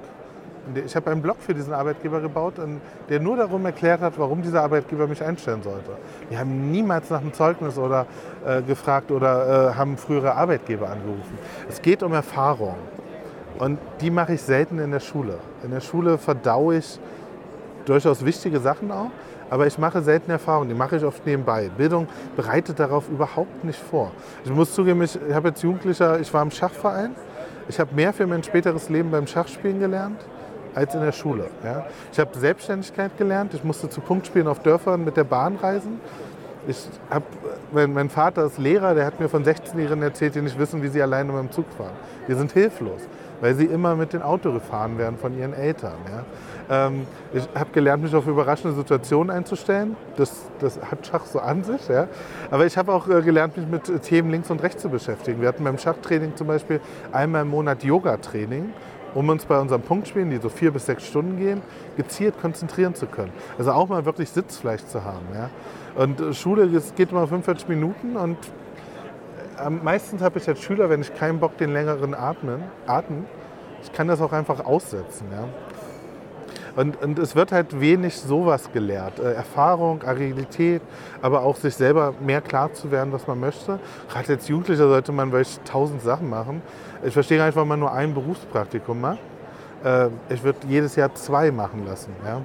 Ich 0.86 0.94
habe 0.94 1.10
einen 1.10 1.22
Blog 1.22 1.38
für 1.40 1.54
diesen 1.54 1.72
Arbeitgeber 1.72 2.20
gebaut, 2.20 2.54
der 3.08 3.20
nur 3.20 3.36
darum 3.36 3.66
erklärt 3.66 4.00
hat, 4.00 4.14
warum 4.16 4.42
dieser 4.42 4.62
Arbeitgeber 4.62 5.08
mich 5.08 5.22
einstellen 5.22 5.62
sollte. 5.62 5.90
Wir 6.28 6.38
haben 6.38 6.70
niemals 6.70 7.10
nach 7.10 7.20
einem 7.20 7.32
Zeugnis 7.32 7.76
oder 7.78 8.06
äh, 8.46 8.62
gefragt 8.62 9.10
oder 9.10 9.70
äh, 9.70 9.74
haben 9.74 9.96
frühere 9.96 10.34
Arbeitgeber 10.34 10.88
angerufen. 10.88 11.36
Es 11.68 11.82
geht 11.82 12.02
um 12.02 12.12
Erfahrung. 12.12 12.76
Und 13.58 13.78
die 14.00 14.10
mache 14.10 14.34
ich 14.34 14.42
selten 14.42 14.78
in 14.78 14.92
der 14.92 15.00
Schule. 15.00 15.38
In 15.64 15.72
der 15.72 15.80
Schule 15.80 16.16
verdaue 16.16 16.76
ich 16.76 16.98
durchaus 17.84 18.24
wichtige 18.24 18.60
Sachen 18.60 18.92
auch, 18.92 19.10
aber 19.50 19.66
ich 19.66 19.78
mache 19.78 20.00
selten 20.00 20.30
Erfahrungen, 20.30 20.68
die 20.68 20.74
mache 20.76 20.96
ich 20.96 21.04
oft 21.04 21.26
nebenbei. 21.26 21.70
Bildung 21.76 22.06
bereitet 22.36 22.78
darauf 22.78 23.08
überhaupt 23.08 23.64
nicht 23.64 23.80
vor. 23.80 24.12
Ich 24.44 24.50
muss 24.50 24.72
zugeben, 24.72 25.02
ich 25.02 25.18
habe 25.32 25.48
als 25.48 25.60
Jugendlicher, 25.60 26.20
ich 26.20 26.32
war 26.32 26.42
im 26.42 26.52
Schachverein. 26.52 27.16
Ich 27.68 27.78
habe 27.78 27.94
mehr 27.94 28.12
für 28.12 28.26
mein 28.26 28.42
späteres 28.42 28.88
Leben 28.88 29.10
beim 29.10 29.26
Schachspielen 29.26 29.80
gelernt 29.80 30.20
als 30.74 30.94
in 30.94 31.00
der 31.00 31.12
Schule. 31.12 31.48
Ja. 31.64 31.86
Ich 32.12 32.18
habe 32.18 32.36
Selbstständigkeit 32.38 33.16
gelernt. 33.18 33.54
Ich 33.54 33.64
musste 33.64 33.88
zu 33.88 34.00
Punktspielen 34.00 34.48
auf 34.48 34.60
Dörfern 34.60 35.04
mit 35.04 35.16
der 35.16 35.24
Bahn 35.24 35.56
reisen. 35.56 36.00
ich 36.66 36.76
hab, 37.10 37.22
mein, 37.72 37.92
mein 37.92 38.08
Vater 38.08 38.46
ist 38.46 38.58
Lehrer, 38.58 38.94
der 38.94 39.06
hat 39.06 39.20
mir 39.20 39.28
von 39.28 39.44
16-Jährigen 39.44 40.02
erzählt, 40.02 40.34
die 40.34 40.42
nicht 40.42 40.58
wissen, 40.58 40.82
wie 40.82 40.88
sie 40.88 41.02
alleine 41.02 41.32
mit 41.32 41.42
dem 41.42 41.50
Zug 41.50 41.66
fahren. 41.76 41.94
Die 42.28 42.34
sind 42.34 42.52
hilflos, 42.52 43.02
weil 43.40 43.54
sie 43.54 43.64
immer 43.64 43.96
mit 43.96 44.12
dem 44.12 44.22
Auto 44.22 44.52
gefahren 44.52 44.98
werden 44.98 45.18
von 45.18 45.36
ihren 45.36 45.54
Eltern. 45.54 45.96
Ja. 46.08 46.24
Ähm, 46.86 47.06
ich 47.32 47.48
habe 47.54 47.70
gelernt, 47.72 48.02
mich 48.02 48.14
auf 48.14 48.26
überraschende 48.26 48.76
Situationen 48.76 49.30
einzustellen. 49.30 49.96
Das, 50.16 50.46
das 50.60 50.78
hat 50.80 51.06
Schach 51.06 51.26
so 51.26 51.40
an 51.40 51.64
sich. 51.64 51.88
Ja. 51.88 52.08
Aber 52.50 52.66
ich 52.66 52.78
habe 52.78 52.92
auch 52.92 53.08
äh, 53.08 53.22
gelernt, 53.22 53.56
mich 53.56 53.66
mit 53.66 54.02
Themen 54.02 54.30
links 54.30 54.50
und 54.50 54.62
rechts 54.62 54.82
zu 54.82 54.88
beschäftigen. 54.88 55.40
Wir 55.40 55.48
hatten 55.48 55.64
beim 55.64 55.78
Schachtraining 55.78 56.36
zum 56.36 56.46
Beispiel 56.46 56.80
einmal 57.10 57.42
im 57.42 57.48
Monat 57.48 57.82
Yoga-Training 57.82 58.72
um 59.14 59.28
uns 59.28 59.44
bei 59.44 59.58
unseren 59.58 59.82
Punktspielen, 59.82 60.30
die 60.30 60.38
so 60.38 60.48
vier 60.48 60.70
bis 60.70 60.86
sechs 60.86 61.06
Stunden 61.06 61.38
gehen, 61.38 61.62
gezielt 61.96 62.40
konzentrieren 62.40 62.94
zu 62.94 63.06
können. 63.06 63.32
Also 63.58 63.72
auch 63.72 63.88
mal 63.88 64.04
wirklich 64.04 64.30
Sitzfleisch 64.30 64.84
zu 64.84 65.04
haben. 65.04 65.26
Ja. 65.34 65.50
Und 65.94 66.20
äh, 66.20 66.34
Schule, 66.34 66.68
das 66.68 66.94
geht 66.94 67.10
immer 67.10 67.26
45 67.26 67.68
Minuten 67.68 68.16
und 68.16 68.38
am 69.56 69.84
meisten 69.84 70.20
habe 70.20 70.38
ich 70.38 70.48
als 70.48 70.60
Schüler, 70.60 70.90
wenn 70.90 71.02
ich 71.02 71.14
keinen 71.14 71.38
Bock 71.38 71.56
den 71.58 71.72
längeren 71.72 72.14
Atmen, 72.14 72.62
atmen, 72.86 73.26
ich 73.82 73.92
kann 73.92 74.08
das 74.08 74.20
auch 74.20 74.32
einfach 74.32 74.64
aussetzen. 74.64 75.26
Ja. 75.30 75.48
Und, 76.76 77.00
und 77.02 77.18
es 77.18 77.36
wird 77.36 77.52
halt 77.52 77.80
wenig 77.80 78.16
sowas 78.18 78.70
gelehrt. 78.72 79.18
Äh, 79.18 79.34
Erfahrung, 79.34 80.02
Agilität, 80.04 80.82
aber 81.20 81.42
auch 81.42 81.56
sich 81.56 81.74
selber 81.74 82.14
mehr 82.20 82.40
klar 82.40 82.72
zu 82.72 82.90
werden, 82.90 83.12
was 83.12 83.26
man 83.26 83.40
möchte. 83.40 83.78
Gerade 84.10 84.32
als 84.32 84.48
Jugendlicher 84.48 84.88
sollte 84.88 85.12
man 85.12 85.32
wirklich 85.32 85.58
tausend 85.64 86.02
Sachen 86.02 86.30
machen. 86.30 86.62
Ich 87.04 87.12
verstehe 87.12 87.42
einfach, 87.42 87.62
wenn 87.62 87.68
man 87.68 87.80
nur 87.80 87.92
ein 87.92 88.14
Berufspraktikum 88.14 89.00
macht. 89.00 89.18
Äh, 89.84 90.08
ich 90.28 90.42
würde 90.42 90.60
jedes 90.68 90.96
Jahr 90.96 91.14
zwei 91.14 91.50
machen 91.50 91.84
lassen. 91.86 92.12
Ja 92.24 92.40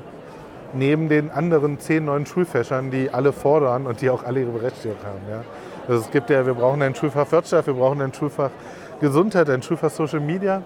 neben 0.73 1.09
den 1.09 1.31
anderen 1.31 1.79
zehn 1.79 2.05
neuen 2.05 2.25
Schulfächern, 2.25 2.91
die 2.91 3.09
alle 3.09 3.33
fordern 3.33 3.85
und 3.85 4.01
die 4.01 4.09
auch 4.09 4.23
alle 4.23 4.41
ihre 4.41 4.51
Berechtigung 4.51 4.97
haben. 5.03 5.21
Ja. 5.29 5.43
Also 5.87 6.01
es 6.01 6.11
gibt 6.11 6.29
ja, 6.29 6.45
wir 6.45 6.53
brauchen 6.53 6.81
ein 6.81 6.95
Schulfach 6.95 7.31
Wirtschaft, 7.31 7.67
wir 7.67 7.73
brauchen 7.73 8.01
ein 8.01 8.13
Schulfach 8.13 8.51
Gesundheit, 8.99 9.49
ein 9.49 9.61
Schulfach 9.61 9.89
Social 9.89 10.19
Media. 10.19 10.61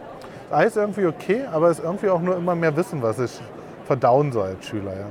Alles 0.52 0.76
irgendwie 0.76 1.06
okay, 1.06 1.46
aber 1.52 1.70
es 1.70 1.80
ist 1.80 1.86
irgendwie 1.86 2.10
auch 2.10 2.22
nur 2.22 2.36
immer 2.36 2.56
mehr 2.56 2.76
Wissen, 2.76 3.02
was 3.02 3.20
ich 3.20 3.40
verdauen 3.86 4.32
soll 4.32 4.50
als 4.50 4.66
Schüler 4.66 4.92
ja. 4.92 5.06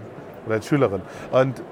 oder 0.47 0.57
als 0.57 0.67
Schülerin. 0.67 1.03
Und 1.33 1.63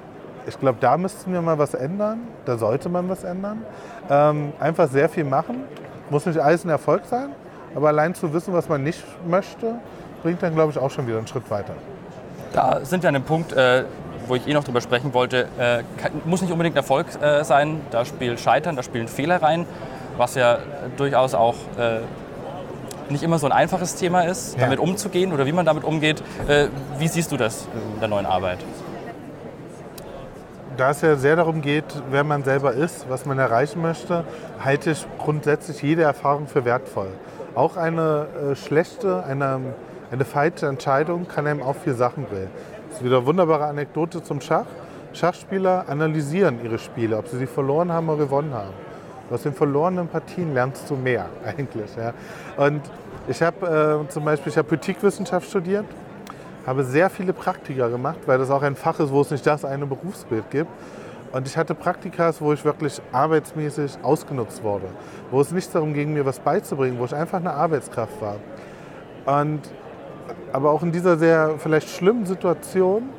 ich 0.46 0.58
glaube, 0.58 0.78
da 0.80 0.96
müssten 0.96 1.32
wir 1.32 1.42
mal 1.42 1.58
was 1.58 1.74
ändern, 1.74 2.20
da 2.46 2.56
sollte 2.56 2.88
man 2.88 3.08
was 3.08 3.24
ändern. 3.24 3.62
Ähm, 4.08 4.52
einfach 4.58 4.88
sehr 4.88 5.08
viel 5.08 5.24
machen, 5.24 5.64
muss 6.08 6.24
nicht 6.24 6.38
alles 6.38 6.64
ein 6.64 6.70
Erfolg 6.70 7.02
sein, 7.04 7.28
aber 7.74 7.88
allein 7.88 8.14
zu 8.14 8.32
wissen, 8.32 8.54
was 8.54 8.68
man 8.68 8.82
nicht 8.82 9.04
möchte, 9.26 9.74
bringt 10.22 10.42
dann, 10.42 10.54
glaube 10.54 10.72
ich, 10.72 10.78
auch 10.78 10.90
schon 10.90 11.06
wieder 11.06 11.18
einen 11.18 11.26
Schritt 11.26 11.50
weiter. 11.50 11.74
Da 12.52 12.84
sind 12.84 13.02
wir 13.02 13.08
an 13.08 13.14
dem 13.14 13.24
Punkt, 13.24 13.52
äh, 13.52 13.84
wo 14.26 14.34
ich 14.34 14.46
eh 14.46 14.54
noch 14.54 14.64
drüber 14.64 14.80
sprechen 14.80 15.12
wollte. 15.12 15.48
Äh, 15.58 15.82
muss 16.24 16.40
nicht 16.40 16.50
unbedingt 16.50 16.76
Erfolg 16.76 17.06
äh, 17.20 17.44
sein. 17.44 17.80
Da 17.90 18.04
spielt 18.04 18.40
Scheitern, 18.40 18.76
da 18.76 18.82
spielen 18.82 19.08
Fehler 19.08 19.42
rein, 19.42 19.66
was 20.16 20.34
ja 20.34 20.58
durchaus 20.96 21.34
auch 21.34 21.54
äh, 21.78 22.00
nicht 23.10 23.22
immer 23.22 23.38
so 23.38 23.46
ein 23.46 23.52
einfaches 23.52 23.96
Thema 23.96 24.22
ist, 24.22 24.54
ja. 24.54 24.64
damit 24.64 24.78
umzugehen 24.78 25.32
oder 25.32 25.46
wie 25.46 25.52
man 25.52 25.66
damit 25.66 25.84
umgeht. 25.84 26.22
Äh, 26.46 26.68
wie 26.98 27.08
siehst 27.08 27.32
du 27.32 27.36
das 27.36 27.66
in 27.94 28.00
der 28.00 28.08
neuen 28.08 28.26
Arbeit? 28.26 28.58
Da 30.76 30.90
es 30.90 31.00
ja 31.00 31.16
sehr 31.16 31.36
darum 31.36 31.60
geht, 31.60 31.84
wer 32.10 32.22
man 32.22 32.44
selber 32.44 32.72
ist, 32.72 33.06
was 33.08 33.26
man 33.26 33.38
erreichen 33.38 33.82
möchte, 33.82 34.24
halte 34.64 34.92
ich 34.92 35.06
grundsätzlich 35.18 35.82
jede 35.82 36.02
Erfahrung 36.02 36.46
für 36.46 36.64
wertvoll. 36.64 37.08
Auch 37.54 37.76
eine 37.76 38.26
äh, 38.52 38.54
schlechte, 38.54 39.24
eine 39.24 39.74
eine 40.10 40.24
falsche 40.24 40.66
Entscheidung 40.66 41.28
kann 41.28 41.46
einem 41.46 41.62
auch 41.62 41.76
viel 41.76 41.94
Sachen 41.94 42.24
bringen. 42.24 42.50
Das 42.88 42.98
ist 42.98 43.04
wieder 43.04 43.18
eine 43.18 43.26
wunderbare 43.26 43.66
Anekdote 43.66 44.22
zum 44.22 44.40
Schach. 44.40 44.64
Schachspieler 45.12 45.84
analysieren 45.88 46.64
ihre 46.64 46.78
Spiele, 46.78 47.18
ob 47.18 47.28
sie 47.28 47.38
sie 47.38 47.46
verloren 47.46 47.92
haben 47.92 48.08
oder 48.08 48.24
gewonnen 48.24 48.54
haben. 48.54 48.72
Aus 49.30 49.42
den 49.42 49.52
verlorenen 49.52 50.08
Partien 50.08 50.54
lernst 50.54 50.88
du 50.88 50.96
mehr 50.96 51.26
eigentlich. 51.44 51.90
Ja. 51.96 52.12
Und 52.56 52.82
ich 53.28 53.42
habe 53.42 54.04
äh, 54.06 54.08
zum 54.10 54.24
Beispiel, 54.24 54.50
ich 54.50 54.58
habe 54.58 54.68
Politikwissenschaft 54.68 55.48
studiert, 55.48 55.84
habe 56.66 56.84
sehr 56.84 57.10
viele 57.10 57.32
Praktika 57.32 57.88
gemacht, 57.88 58.18
weil 58.26 58.38
das 58.38 58.50
auch 58.50 58.62
ein 58.62 58.76
Fach 58.76 58.98
ist, 59.00 59.12
wo 59.12 59.20
es 59.20 59.30
nicht 59.30 59.46
das 59.46 59.64
eine 59.64 59.86
Berufsbild 59.86 60.50
gibt. 60.50 60.70
Und 61.32 61.46
ich 61.46 61.56
hatte 61.58 61.74
Praktikas, 61.74 62.40
wo 62.40 62.54
ich 62.54 62.64
wirklich 62.64 63.02
arbeitsmäßig 63.12 63.98
ausgenutzt 64.02 64.62
wurde, 64.62 64.86
wo 65.30 65.40
es 65.40 65.50
nicht 65.50 65.74
darum 65.74 65.92
ging, 65.92 66.14
mir 66.14 66.24
was 66.24 66.38
beizubringen, 66.38 66.98
wo 66.98 67.04
ich 67.04 67.14
einfach 67.14 67.38
eine 67.38 67.52
Arbeitskraft 67.52 68.14
war. 68.22 68.36
Und 69.40 69.60
aber 70.52 70.70
auch 70.70 70.82
in 70.82 70.92
dieser 70.92 71.18
sehr 71.18 71.54
vielleicht 71.58 71.88
schlimmen 71.90 72.24
Situation 72.26 73.10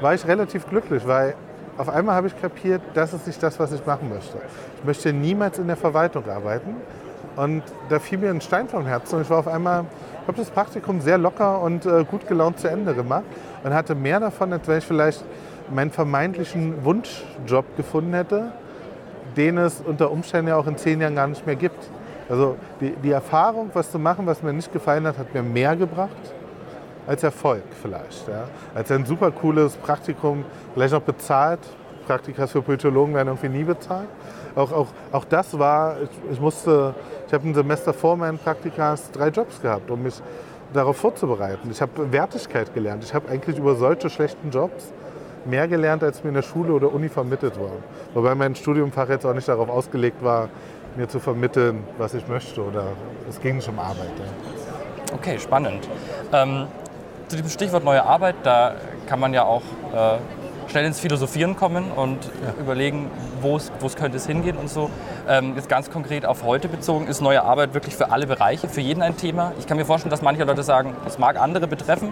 war 0.00 0.14
ich 0.14 0.26
relativ 0.26 0.68
glücklich, 0.68 1.06
weil 1.06 1.34
auf 1.78 1.88
einmal 1.88 2.16
habe 2.16 2.26
ich 2.26 2.40
kapiert, 2.40 2.82
das 2.94 3.14
ist 3.14 3.26
nicht 3.26 3.42
das, 3.42 3.58
was 3.58 3.72
ich 3.72 3.84
machen 3.86 4.08
möchte. 4.08 4.38
Ich 4.78 4.84
möchte 4.84 5.12
niemals 5.12 5.58
in 5.58 5.68
der 5.68 5.76
Verwaltung 5.76 6.28
arbeiten. 6.28 6.76
Und 7.36 7.62
da 7.88 8.00
fiel 8.00 8.18
mir 8.18 8.30
ein 8.30 8.40
Stein 8.40 8.68
vom 8.68 8.84
Herzen 8.84 9.14
und 9.14 9.22
ich 9.22 9.30
war 9.30 9.38
auf 9.38 9.46
einmal, 9.46 9.84
ich 10.22 10.28
habe 10.28 10.38
das 10.38 10.50
Praktikum 10.50 11.00
sehr 11.00 11.18
locker 11.18 11.62
und 11.62 11.86
äh, 11.86 12.04
gut 12.04 12.26
gelaunt 12.26 12.58
zu 12.58 12.68
Ende 12.68 12.94
gemacht 12.94 13.24
und 13.62 13.72
hatte 13.72 13.94
mehr 13.94 14.18
davon, 14.18 14.52
als 14.52 14.66
wenn 14.66 14.78
ich 14.78 14.84
vielleicht 14.84 15.24
meinen 15.72 15.92
vermeintlichen 15.92 16.84
Wunschjob 16.84 17.76
gefunden 17.76 18.12
hätte, 18.12 18.50
den 19.36 19.56
es 19.56 19.80
unter 19.80 20.10
Umständen 20.10 20.48
ja 20.48 20.56
auch 20.56 20.66
in 20.66 20.76
zehn 20.76 21.00
Jahren 21.00 21.14
gar 21.14 21.28
nicht 21.28 21.46
mehr 21.46 21.54
gibt. 21.54 21.88
Also 22.28 22.56
die, 22.80 22.90
die 22.90 23.12
Erfahrung, 23.12 23.70
was 23.72 23.92
zu 23.92 24.00
machen, 24.00 24.26
was 24.26 24.42
mir 24.42 24.52
nicht 24.52 24.72
gefallen 24.72 25.06
hat, 25.06 25.16
hat 25.16 25.32
mir 25.32 25.44
mehr 25.44 25.76
gebracht 25.76 26.34
als 27.08 27.22
Erfolg 27.22 27.62
vielleicht. 27.82 28.28
Ja. 28.28 28.44
Als 28.74 28.90
ein 28.92 29.06
super 29.06 29.30
cooles 29.30 29.76
Praktikum, 29.76 30.44
vielleicht 30.74 30.92
noch 30.92 31.02
bezahlt. 31.02 31.60
Praktika 32.06 32.46
für 32.46 32.62
Politologen 32.62 33.14
werden 33.14 33.28
irgendwie 33.28 33.48
nie 33.48 33.64
bezahlt. 33.64 34.08
Auch, 34.54 34.72
auch, 34.72 34.86
auch 35.12 35.24
das 35.24 35.58
war, 35.58 35.96
ich, 36.02 36.32
ich 36.32 36.40
musste, 36.40 36.94
ich 37.26 37.34
habe 37.34 37.48
ein 37.48 37.54
Semester 37.54 37.92
vor 37.92 38.16
meinen 38.16 38.38
Praktikas 38.38 39.10
drei 39.10 39.28
Jobs 39.28 39.60
gehabt, 39.60 39.90
um 39.90 40.02
mich 40.02 40.14
darauf 40.72 40.96
vorzubereiten. 40.96 41.70
Ich 41.70 41.80
habe 41.80 42.12
Wertigkeit 42.12 42.74
gelernt. 42.74 43.04
Ich 43.04 43.14
habe 43.14 43.28
eigentlich 43.30 43.58
über 43.58 43.74
solche 43.74 44.10
schlechten 44.10 44.50
Jobs 44.50 44.92
mehr 45.44 45.66
gelernt, 45.66 46.02
als 46.02 46.22
mir 46.22 46.28
in 46.28 46.34
der 46.34 46.42
Schule 46.42 46.72
oder 46.72 46.92
Uni 46.92 47.08
vermittelt 47.08 47.58
war. 47.58 47.72
Wobei 48.14 48.34
mein 48.34 48.54
Studiumfach 48.54 49.08
jetzt 49.08 49.24
auch 49.24 49.34
nicht 49.34 49.48
darauf 49.48 49.70
ausgelegt 49.70 50.22
war, 50.22 50.48
mir 50.96 51.08
zu 51.08 51.20
vermitteln, 51.20 51.84
was 51.96 52.12
ich 52.14 52.26
möchte. 52.28 52.62
Oder 52.62 52.84
es 53.28 53.40
ging 53.40 53.56
nicht 53.56 53.68
um 53.68 53.78
Arbeit. 53.78 54.12
Ja. 54.18 55.14
Okay, 55.14 55.38
spannend. 55.38 55.88
Ähm, 56.32 56.66
zu 57.28 57.36
diesem 57.36 57.50
Stichwort 57.50 57.84
neue 57.84 58.04
Arbeit, 58.04 58.36
da 58.42 58.74
kann 59.06 59.20
man 59.20 59.34
ja 59.34 59.44
auch 59.44 59.62
äh, 59.94 60.70
schnell 60.70 60.84
ins 60.84 61.00
Philosophieren 61.00 61.56
kommen 61.56 61.90
und 61.90 62.24
ja. 62.24 62.60
überlegen, 62.60 63.10
wo 63.40 63.56
es 63.56 63.96
könnte 63.96 64.16
es 64.16 64.26
hingehen 64.26 64.56
und 64.56 64.68
so. 64.68 64.90
Ähm, 65.28 65.54
jetzt 65.56 65.68
ganz 65.68 65.90
konkret 65.90 66.26
auf 66.26 66.42
heute 66.42 66.68
bezogen, 66.68 67.06
ist 67.06 67.20
neue 67.20 67.42
Arbeit 67.42 67.74
wirklich 67.74 67.96
für 67.96 68.10
alle 68.10 68.26
Bereiche, 68.26 68.68
für 68.68 68.80
jeden 68.80 69.02
ein 69.02 69.16
Thema? 69.16 69.52
Ich 69.58 69.66
kann 69.66 69.76
mir 69.76 69.84
vorstellen, 69.84 70.10
dass 70.10 70.22
manche 70.22 70.44
Leute 70.44 70.62
sagen, 70.62 70.94
es 71.06 71.18
mag 71.18 71.38
andere 71.38 71.66
betreffen, 71.66 72.10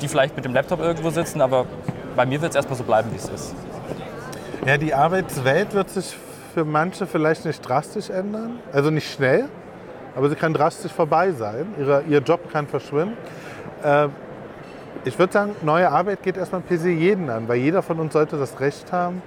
die 0.00 0.08
vielleicht 0.08 0.36
mit 0.36 0.44
dem 0.44 0.54
Laptop 0.54 0.80
irgendwo 0.80 1.10
sitzen, 1.10 1.40
aber 1.40 1.66
bei 2.16 2.26
mir 2.26 2.40
wird 2.40 2.50
es 2.50 2.56
erstmal 2.56 2.76
so 2.76 2.84
bleiben, 2.84 3.10
wie 3.12 3.16
es 3.16 3.28
ist. 3.28 3.54
Ja, 4.66 4.76
die 4.76 4.94
Arbeitswelt 4.94 5.72
wird 5.74 5.90
sich 5.90 6.16
für 6.54 6.64
manche 6.64 7.06
vielleicht 7.06 7.44
nicht 7.44 7.66
drastisch 7.66 8.10
ändern, 8.10 8.58
also 8.72 8.90
nicht 8.90 9.10
schnell, 9.10 9.48
aber 10.16 10.28
sie 10.28 10.34
kann 10.34 10.52
drastisch 10.52 10.92
vorbei 10.92 11.32
sein. 11.32 11.74
Ihre, 11.78 12.02
ihr 12.08 12.20
Job 12.20 12.50
kann 12.52 12.66
verschwinden. 12.66 13.16
Äh, 13.82 14.08
ich 15.08 15.18
würde 15.18 15.32
sagen, 15.32 15.56
neue 15.62 15.90
Arbeit 15.90 16.22
geht 16.22 16.36
erstmal 16.36 16.60
per 16.60 16.78
se 16.78 16.90
jeden 16.90 17.30
an, 17.30 17.48
weil 17.48 17.56
jeder 17.56 17.82
von 17.82 17.98
uns 17.98 18.12
sollte 18.12 18.36
das 18.36 18.60
Recht 18.60 18.92
haben, 18.92 19.22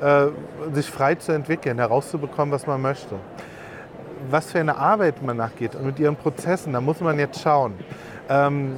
äh, 0.00 0.26
sich 0.72 0.88
frei 0.88 1.16
zu 1.16 1.32
entwickeln, 1.32 1.78
herauszubekommen, 1.78 2.52
was 2.52 2.66
man 2.66 2.80
möchte. 2.80 3.16
Was 4.30 4.52
für 4.52 4.60
eine 4.60 4.76
Arbeit 4.76 5.22
man 5.22 5.36
nachgeht 5.36 5.74
und 5.74 5.84
mit 5.84 5.98
ihren 5.98 6.16
Prozessen, 6.16 6.72
da 6.72 6.80
muss 6.80 7.00
man 7.00 7.18
jetzt 7.18 7.40
schauen. 7.40 7.74
Ähm, 8.28 8.76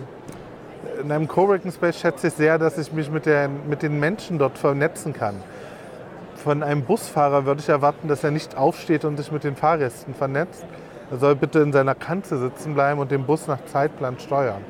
in 1.03 1.13
einem 1.13 1.29
Coworking 1.29 1.73
Space 1.73 1.99
schätze 1.99 2.29
ich 2.29 2.33
sehr, 2.33 2.59
dass 2.59 2.79
ich 2.79 2.91
mich 2.91 3.11
mit, 3.11 3.27
der, 3.27 3.49
mit 3.49 3.83
den 3.83 4.01
Menschen 4.01 4.39
dort 4.39 4.57
vernetzen 4.57 5.13
kann. 5.13 5.43
Von 6.37 6.63
einem 6.63 6.83
Busfahrer 6.83 7.45
würde 7.45 7.61
ich 7.61 7.69
erwarten, 7.69 8.09
dass 8.09 8.25
er 8.25 8.31
nicht 8.31 8.57
aufsteht 8.57 9.05
und 9.05 9.19
sich 9.19 9.31
mit 9.31 9.45
den 9.45 9.57
Fahrgästen 9.57 10.15
vernetzt. 10.15 10.65
Er 11.11 11.19
soll 11.19 11.37
bitte 11.37 11.59
in 11.59 11.73
seiner 11.73 11.95
Kante 11.95 12.39
sitzen 12.39 12.75
bleiben 12.75 12.99
und 12.99 13.11
den 13.11 13.25
Bus 13.25 13.47
nach 13.47 13.63
Zeitplan 13.67 14.19
steuern 14.19 14.63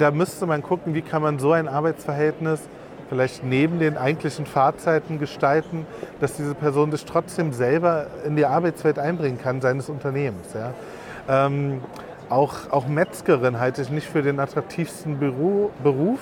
da 0.00 0.10
müsste 0.10 0.46
man 0.46 0.62
gucken, 0.62 0.94
wie 0.94 1.02
kann 1.02 1.22
man 1.22 1.38
so 1.38 1.52
ein 1.52 1.68
Arbeitsverhältnis 1.68 2.60
vielleicht 3.08 3.44
neben 3.44 3.78
den 3.78 3.96
eigentlichen 3.96 4.46
Fahrzeiten 4.46 5.18
gestalten, 5.18 5.86
dass 6.20 6.34
diese 6.34 6.54
Person 6.54 6.90
sich 6.90 7.04
trotzdem 7.04 7.52
selber 7.52 8.06
in 8.24 8.36
die 8.36 8.46
Arbeitswelt 8.46 8.98
einbringen 8.98 9.38
kann 9.38 9.60
seines 9.60 9.88
Unternehmens. 9.88 10.48
Ja. 10.54 11.46
Ähm, 11.46 11.80
auch, 12.28 12.70
auch 12.70 12.88
Metzgerin 12.88 13.60
halte 13.60 13.82
ich 13.82 13.90
nicht 13.90 14.08
für 14.08 14.22
den 14.22 14.40
attraktivsten 14.40 15.18
Beru 15.18 15.70
Beruf. 15.82 16.20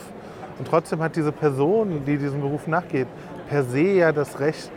Und 0.59 0.69
trotzdem 0.69 1.03
hat 1.03 1.17
diese 1.17 1.33
Person, 1.33 2.03
die 2.07 2.17
diesem 2.17 2.41
Beruf 2.41 2.67
nachgeht, 2.67 3.09
per 3.49 3.65
se 3.65 3.81
ja 3.81 4.13
das 4.13 4.39
Recht, 4.39 4.71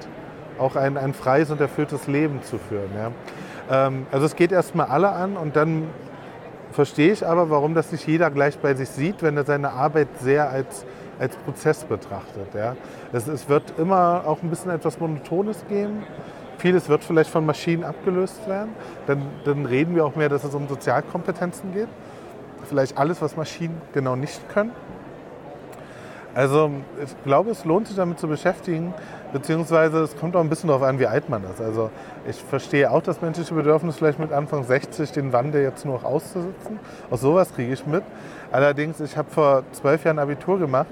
auch 0.57 0.75
ein, 0.75 0.97
ein 0.97 1.13
freies 1.13 1.51
und 1.51 1.61
erfülltes 1.61 2.07
Leben 2.07 2.41
zu 2.41 2.57
führen. 2.57 2.89
Ja. 2.95 3.87
Ähm, 3.87 4.07
also 4.11 4.25
es 4.25 4.35
geht 4.35 4.51
erstmal 4.51 4.87
alle 4.87 5.09
an 5.09 5.37
und 5.37 5.55
dann 5.55 5.83
Verstehe 6.71 7.11
ich 7.11 7.25
aber, 7.25 7.49
warum 7.49 7.73
das 7.73 7.91
nicht 7.91 8.07
jeder 8.07 8.29
gleich 8.29 8.57
bei 8.59 8.73
sich 8.73 8.89
sieht, 8.89 9.23
wenn 9.23 9.37
er 9.37 9.45
seine 9.45 9.71
Arbeit 9.71 10.07
sehr 10.21 10.49
als, 10.49 10.85
als 11.19 11.35
Prozess 11.37 11.83
betrachtet. 11.83 12.53
Ja. 12.53 12.75
Es, 13.13 13.27
es 13.27 13.49
wird 13.49 13.73
immer 13.77 14.23
auch 14.25 14.43
ein 14.43 14.49
bisschen 14.49 14.71
etwas 14.71 14.99
Monotones 14.99 15.65
geben. 15.69 16.03
Vieles 16.57 16.89
wird 16.89 17.03
vielleicht 17.03 17.29
von 17.29 17.45
Maschinen 17.45 17.83
abgelöst 17.83 18.47
werden. 18.47 18.71
Dann, 19.05 19.21
dann 19.45 19.65
reden 19.65 19.95
wir 19.95 20.05
auch 20.05 20.15
mehr, 20.15 20.29
dass 20.29 20.43
es 20.43 20.55
um 20.55 20.67
Sozialkompetenzen 20.67 21.73
geht. 21.73 21.89
Vielleicht 22.67 22.97
alles, 22.97 23.21
was 23.21 23.37
Maschinen 23.37 23.79
genau 23.93 24.15
nicht 24.15 24.49
können. 24.49 24.71
Also 26.37 26.69
ich 27.03 27.23
glaube, 27.23 27.49
es 27.49 27.65
lohnt 27.65 27.87
sich 27.87 27.95
damit 27.95 28.19
zu 28.19 28.27
beschäftigen, 28.27 28.93
beziehungsweise 29.33 30.01
es 30.01 30.15
kommt 30.15 30.35
auch 30.35 30.41
ein 30.41 30.49
bisschen 30.49 30.67
darauf 30.67 30.83
an, 30.83 30.99
wie 30.99 31.07
alt 31.07 31.29
man 31.29 31.43
ist. 31.45 31.59
Also 31.59 31.89
ich 32.29 32.35
verstehe 32.35 32.91
auch 32.91 33.01
das 33.01 33.23
menschliche 33.23 33.55
Bedürfnis, 33.55 33.95
vielleicht 33.95 34.19
mit 34.19 34.31
Anfang 34.31 34.63
60 34.63 35.11
den 35.13 35.33
Wandel 35.33 35.63
jetzt 35.63 35.83
nur 35.83 35.95
noch 35.95 36.03
auszusitzen. 36.03 36.77
Auch 37.09 37.17
sowas 37.17 37.51
kriege 37.55 37.73
ich 37.73 37.87
mit. 37.87 38.03
Allerdings, 38.51 38.99
ich 38.99 39.17
habe 39.17 39.31
vor 39.31 39.63
zwölf 39.71 40.03
Jahren 40.03 40.19
Abitur 40.19 40.59
gemacht. 40.59 40.85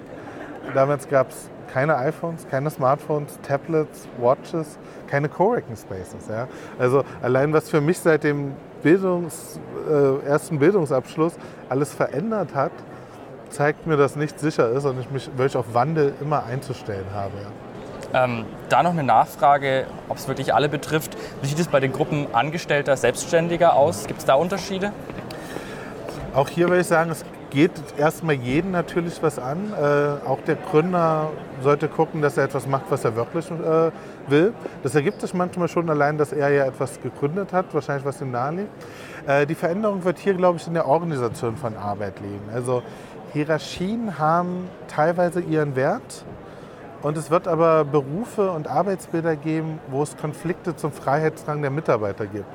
Damals 0.74 1.08
gab 1.08 1.30
es 1.30 1.48
keine 1.72 1.96
iPhones, 1.98 2.48
keine 2.50 2.72
Smartphones, 2.72 3.38
Tablets, 3.44 4.08
Watches, 4.18 4.80
keine 5.06 5.30
Coworking 5.30 5.76
Spaces. 5.76 6.28
Ja? 6.28 6.48
Also 6.80 7.04
allein 7.22 7.54
was 7.54 7.70
für 7.70 7.82
mich 7.82 8.00
seit 8.00 8.24
dem 8.24 8.54
Bildungs, 8.82 9.60
äh, 9.88 10.28
ersten 10.28 10.58
Bildungsabschluss 10.58 11.34
alles 11.70 11.94
verändert 11.94 12.56
hat, 12.56 12.72
zeigt 13.50 13.88
mir, 13.88 13.98
dass 13.98 14.16
nichts 14.16 14.42
sicher 14.42 14.70
ist 14.70 14.86
und 14.86 15.00
ich 15.00 15.10
mich 15.12 15.28
wirklich 15.36 15.58
auf 15.58 15.74
Wandel 15.74 16.14
immer 16.22 16.46
einzustellen 16.46 17.06
habe. 17.14 17.34
Ähm, 18.14 18.46
da 18.70 18.84
noch 18.84 18.92
eine 18.92 19.04
Nachfrage, 19.04 19.88
ob 20.08 20.18
es 20.18 20.28
wirklich 20.28 20.54
alle 20.54 20.70
betrifft. 20.70 21.18
Wie 21.42 21.48
sieht 21.48 21.60
es 21.60 21.68
bei 21.68 21.80
den 21.80 21.92
Gruppen 21.92 22.28
Angestellter, 22.34 22.96
Selbstständiger 22.96 23.76
aus? 23.76 24.08
Gibt 24.08 24.20
es 24.20 24.26
da 24.26 24.36
Unterschiede? 24.36 24.92
Auch 26.34 26.50
hier 26.50 26.68
würde 26.68 26.82
ich 26.82 26.88
sagen, 26.88 27.12
es 27.12 27.26
geht 27.50 27.72
erstmal 27.98 28.36
jeden 28.36 28.72
natürlich 28.72 29.22
was 29.24 29.40
an. 29.40 29.72
Äh, 29.74 30.28
auch 30.28 30.40
der 30.46 30.56
Gründer 30.56 31.30
sollte 31.62 31.88
gucken, 31.88 32.22
dass 32.22 32.38
er 32.38 32.46
etwas 32.46 32.68
macht, 32.68 32.86
was 32.90 33.06
er 33.06 33.16
wirklich 33.16 33.50
äh, 33.50 33.92
will. 34.28 34.54
Das 34.84 34.94
ergibt 34.96 35.22
sich 35.22 35.34
manchmal 35.34 35.70
schon 35.70 35.90
allein, 35.90 36.18
dass 36.18 36.34
er 36.34 36.50
ja 36.50 36.66
etwas 36.66 37.00
gegründet 37.02 37.54
hat, 37.54 37.74
wahrscheinlich 37.74 38.06
was 38.06 38.22
ihm 38.22 38.32
nahe 38.32 38.56
liegt. 38.56 38.70
Äh, 39.28 39.46
die 39.46 39.56
Veränderung 39.56 40.04
wird 40.04 40.20
hier, 40.20 40.34
glaube 40.34 40.58
ich, 40.58 40.68
in 40.68 40.74
der 40.74 40.88
Organisation 40.88 41.56
von 41.56 41.78
Arbeit 41.78 42.20
liegen. 42.20 42.50
Also 42.54 42.84
Hierarchien 43.36 44.18
haben 44.18 44.70
teilweise 44.88 45.42
ihren 45.42 45.76
Wert 45.76 46.24
und 47.02 47.18
es 47.18 47.30
wird 47.30 47.50
aber 47.50 47.84
Berufe 47.84 48.50
und 48.50 48.70
Arbeitsbilder 48.70 49.36
geben, 49.36 49.80
wo 49.90 50.04
es 50.04 50.16
Konflikte 50.16 50.78
zum 50.78 50.94
Freiheitsdrang 50.94 51.62
der 51.62 51.70
Mitarbeiter 51.70 52.28
gibt. 52.28 52.46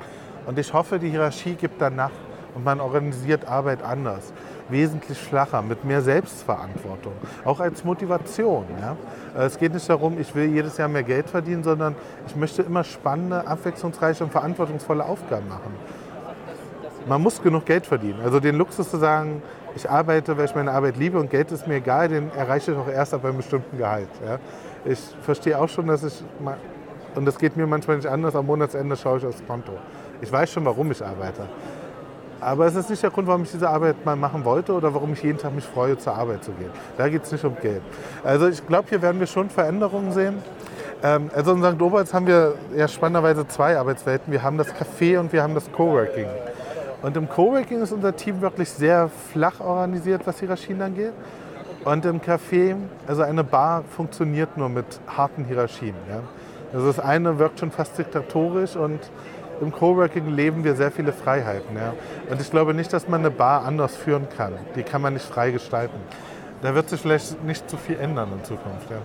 Und 0.47 0.57
ich 0.57 0.73
hoffe, 0.73 0.97
die 0.97 1.11
Hierarchie 1.11 1.53
gibt 1.53 1.79
danach 1.79 2.09
und 2.55 2.63
man 2.63 2.79
organisiert 2.79 3.47
Arbeit 3.47 3.83
anders, 3.83 4.33
wesentlich 4.69 5.19
flacher, 5.19 5.61
mit 5.61 5.85
mehr 5.85 6.01
Selbstverantwortung, 6.01 7.13
auch 7.45 7.59
als 7.59 7.83
Motivation. 7.83 8.65
Ja? 8.81 8.97
Es 9.39 9.59
geht 9.59 9.75
nicht 9.75 9.87
darum, 9.87 10.19
ich 10.19 10.33
will 10.33 10.49
jedes 10.49 10.77
Jahr 10.77 10.87
mehr 10.87 11.03
Geld 11.03 11.29
verdienen, 11.29 11.63
sondern 11.63 11.95
ich 12.25 12.35
möchte 12.35 12.63
immer 12.63 12.83
spannende, 12.83 13.45
abwechslungsreiche 13.45 14.23
und 14.23 14.31
verantwortungsvolle 14.31 15.05
Aufgaben 15.05 15.47
machen. 15.47 15.75
Man 17.07 17.21
muss 17.21 17.39
genug 17.39 17.67
Geld 17.67 17.85
verdienen. 17.85 18.19
Also 18.23 18.39
den 18.39 18.57
Luxus 18.57 18.89
zu 18.89 18.97
sagen, 18.97 19.43
ich 19.75 19.89
arbeite, 19.89 20.37
weil 20.37 20.45
ich 20.45 20.55
meine 20.55 20.71
Arbeit 20.71 20.97
liebe 20.97 21.19
und 21.19 21.29
Geld 21.29 21.51
ist 21.51 21.67
mir 21.67 21.75
egal, 21.75 22.09
den 22.09 22.31
erreiche 22.35 22.71
ich 22.71 22.77
auch 22.77 22.87
erst 22.87 23.13
ab 23.13 23.25
einem 23.25 23.37
bestimmten 23.37 23.77
Gehalt. 23.77 24.09
Ja. 24.25 24.39
Ich 24.85 24.99
verstehe 25.21 25.57
auch 25.59 25.69
schon, 25.69 25.87
dass 25.87 26.03
ich, 26.03 26.23
und 27.15 27.25
das 27.25 27.37
geht 27.37 27.55
mir 27.55 27.67
manchmal 27.67 27.97
nicht 27.97 28.07
anders, 28.07 28.35
am 28.35 28.45
Monatsende 28.45 28.95
schaue 28.95 29.19
ich 29.19 29.25
aufs 29.25 29.43
Konto. 29.45 29.73
Ich 30.21 30.31
weiß 30.31 30.51
schon, 30.51 30.65
warum 30.65 30.91
ich 30.91 31.03
arbeite. 31.03 31.47
Aber 32.39 32.65
es 32.65 32.73
ist 32.73 32.89
nicht 32.89 33.03
der 33.03 33.11
Grund, 33.11 33.27
warum 33.27 33.43
ich 33.43 33.51
diese 33.51 33.69
Arbeit 33.69 34.03
mal 34.03 34.15
machen 34.15 34.43
wollte 34.43 34.73
oder 34.73 34.91
warum 34.93 35.13
ich 35.13 35.21
jeden 35.21 35.37
Tag 35.37 35.53
mich 35.53 35.63
freue, 35.63 35.97
zur 35.97 36.15
Arbeit 36.15 36.43
zu 36.43 36.51
gehen. 36.51 36.71
Da 36.97 37.07
geht 37.07 37.23
es 37.23 37.31
nicht 37.31 37.45
um 37.45 37.55
Geld. 37.61 37.83
Also 38.23 38.47
ich 38.47 38.65
glaube, 38.65 38.89
hier 38.89 39.01
werden 39.01 39.19
wir 39.19 39.27
schon 39.27 39.49
Veränderungen 39.49 40.11
sehen. 40.11 40.39
Ähm, 41.03 41.29
also 41.35 41.53
in 41.53 41.63
St. 41.63 41.79
Oberts 41.79 42.13
haben 42.13 42.25
wir 42.25 42.55
ja 42.75 42.87
spannenderweise 42.87 43.47
zwei 43.47 43.77
Arbeitswelten. 43.77 44.31
Wir 44.33 44.41
haben 44.41 44.57
das 44.57 44.67
Café 44.73 45.19
und 45.19 45.31
wir 45.31 45.43
haben 45.43 45.53
das 45.53 45.71
Coworking. 45.71 46.25
Und 47.01 47.17
im 47.17 47.27
Coworking 47.27 47.81
ist 47.81 47.91
unser 47.91 48.15
Team 48.15 48.41
wirklich 48.41 48.69
sehr 48.69 49.09
flach 49.31 49.59
organisiert, 49.59 50.21
was 50.25 50.39
Hierarchien 50.39 50.81
angeht. 50.81 51.13
Und 51.83 52.05
im 52.05 52.21
Café, 52.21 52.75
also 53.07 53.23
eine 53.23 53.43
Bar 53.43 53.83
funktioniert 53.89 54.55
nur 54.55 54.69
mit 54.69 54.85
harten 55.07 55.45
Hierarchien. 55.45 55.95
Ja. 56.07 56.21
Also 56.73 56.87
das 56.87 56.99
eine 56.99 57.39
wirkt 57.39 57.59
schon 57.59 57.71
fast 57.71 57.97
diktatorisch 57.97 58.75
und 58.75 58.99
im 59.61 59.71
Coworking 59.71 60.29
leben 60.29 60.63
wir 60.63 60.75
sehr 60.75 60.91
viele 60.91 61.11
Freiheiten. 61.11 61.75
Ja. 61.75 61.93
Und 62.29 62.39
ich 62.39 62.51
glaube 62.51 62.73
nicht, 62.75 62.93
dass 62.93 63.07
man 63.07 63.21
eine 63.21 63.31
Bar 63.31 63.65
anders 63.65 63.95
führen 63.95 64.27
kann. 64.37 64.53
Die 64.75 64.83
kann 64.83 65.01
man 65.01 65.13
nicht 65.13 65.25
frei 65.25 65.51
gestalten. 65.51 65.97
Da 66.61 66.75
wird 66.75 66.89
sich 66.89 67.01
vielleicht 67.01 67.43
nicht 67.43 67.67
zu 67.67 67.77
viel 67.77 67.99
ändern 67.99 68.29
in 68.37 68.43
Zukunft. 68.43 68.89
Ja. 68.91 68.97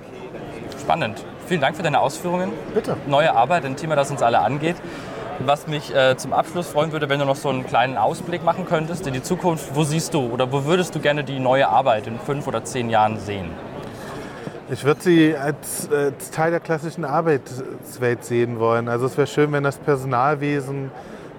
Spannend. 0.79 1.25
Vielen 1.47 1.63
Dank 1.63 1.77
für 1.77 1.83
deine 1.83 2.01
Ausführungen. 2.01 2.53
Bitte. 2.75 2.97
Neue 3.07 3.35
Arbeit, 3.35 3.65
ein 3.65 3.77
Thema, 3.77 3.97
das 3.97 4.11
uns 4.11 4.23
alle 4.23 4.41
angeht. 4.41 4.77
Was 5.41 5.67
mich 5.67 5.95
äh, 5.95 6.17
zum 6.17 6.33
Abschluss 6.33 6.69
freuen 6.69 6.93
würde, 6.93 7.11
wenn 7.11 7.19
du 7.19 7.27
noch 7.27 7.37
so 7.37 7.51
einen 7.51 7.67
kleinen 7.67 7.99
Ausblick 7.99 8.43
machen 8.43 8.65
könntest 8.67 9.07
in 9.07 9.13
die 9.13 9.23
Zukunft. 9.23 9.75
Wo 9.75 9.85
siehst 9.85 10.15
du 10.15 10.33
oder 10.33 10.51
wo 10.51 10.65
würdest 10.65 10.95
du 10.95 11.01
gerne 11.01 11.25
die 11.25 11.39
neue 11.39 11.69
Arbeit 11.69 12.07
in 12.07 12.19
fünf 12.19 12.47
oder 12.47 12.65
zehn 12.65 12.89
Jahren 12.89 13.19
sehen? 13.19 13.51
Ich 14.71 14.83
würde 14.85 15.03
sie 15.03 15.37
als, 15.37 15.91
als, 15.93 16.31
Teil 16.31 16.53
der 16.53 16.61
klassischen 16.61 17.05
Arbeitswelt 17.05 18.25
sehen 18.25 18.59
wollen. 18.59 18.89
Also 18.89 19.07
es 19.07 19.17
wäre 19.19 19.27
schön, 19.27 19.53
wenn 19.53 19.63
das 19.63 19.77
Personalwesen 19.77 20.91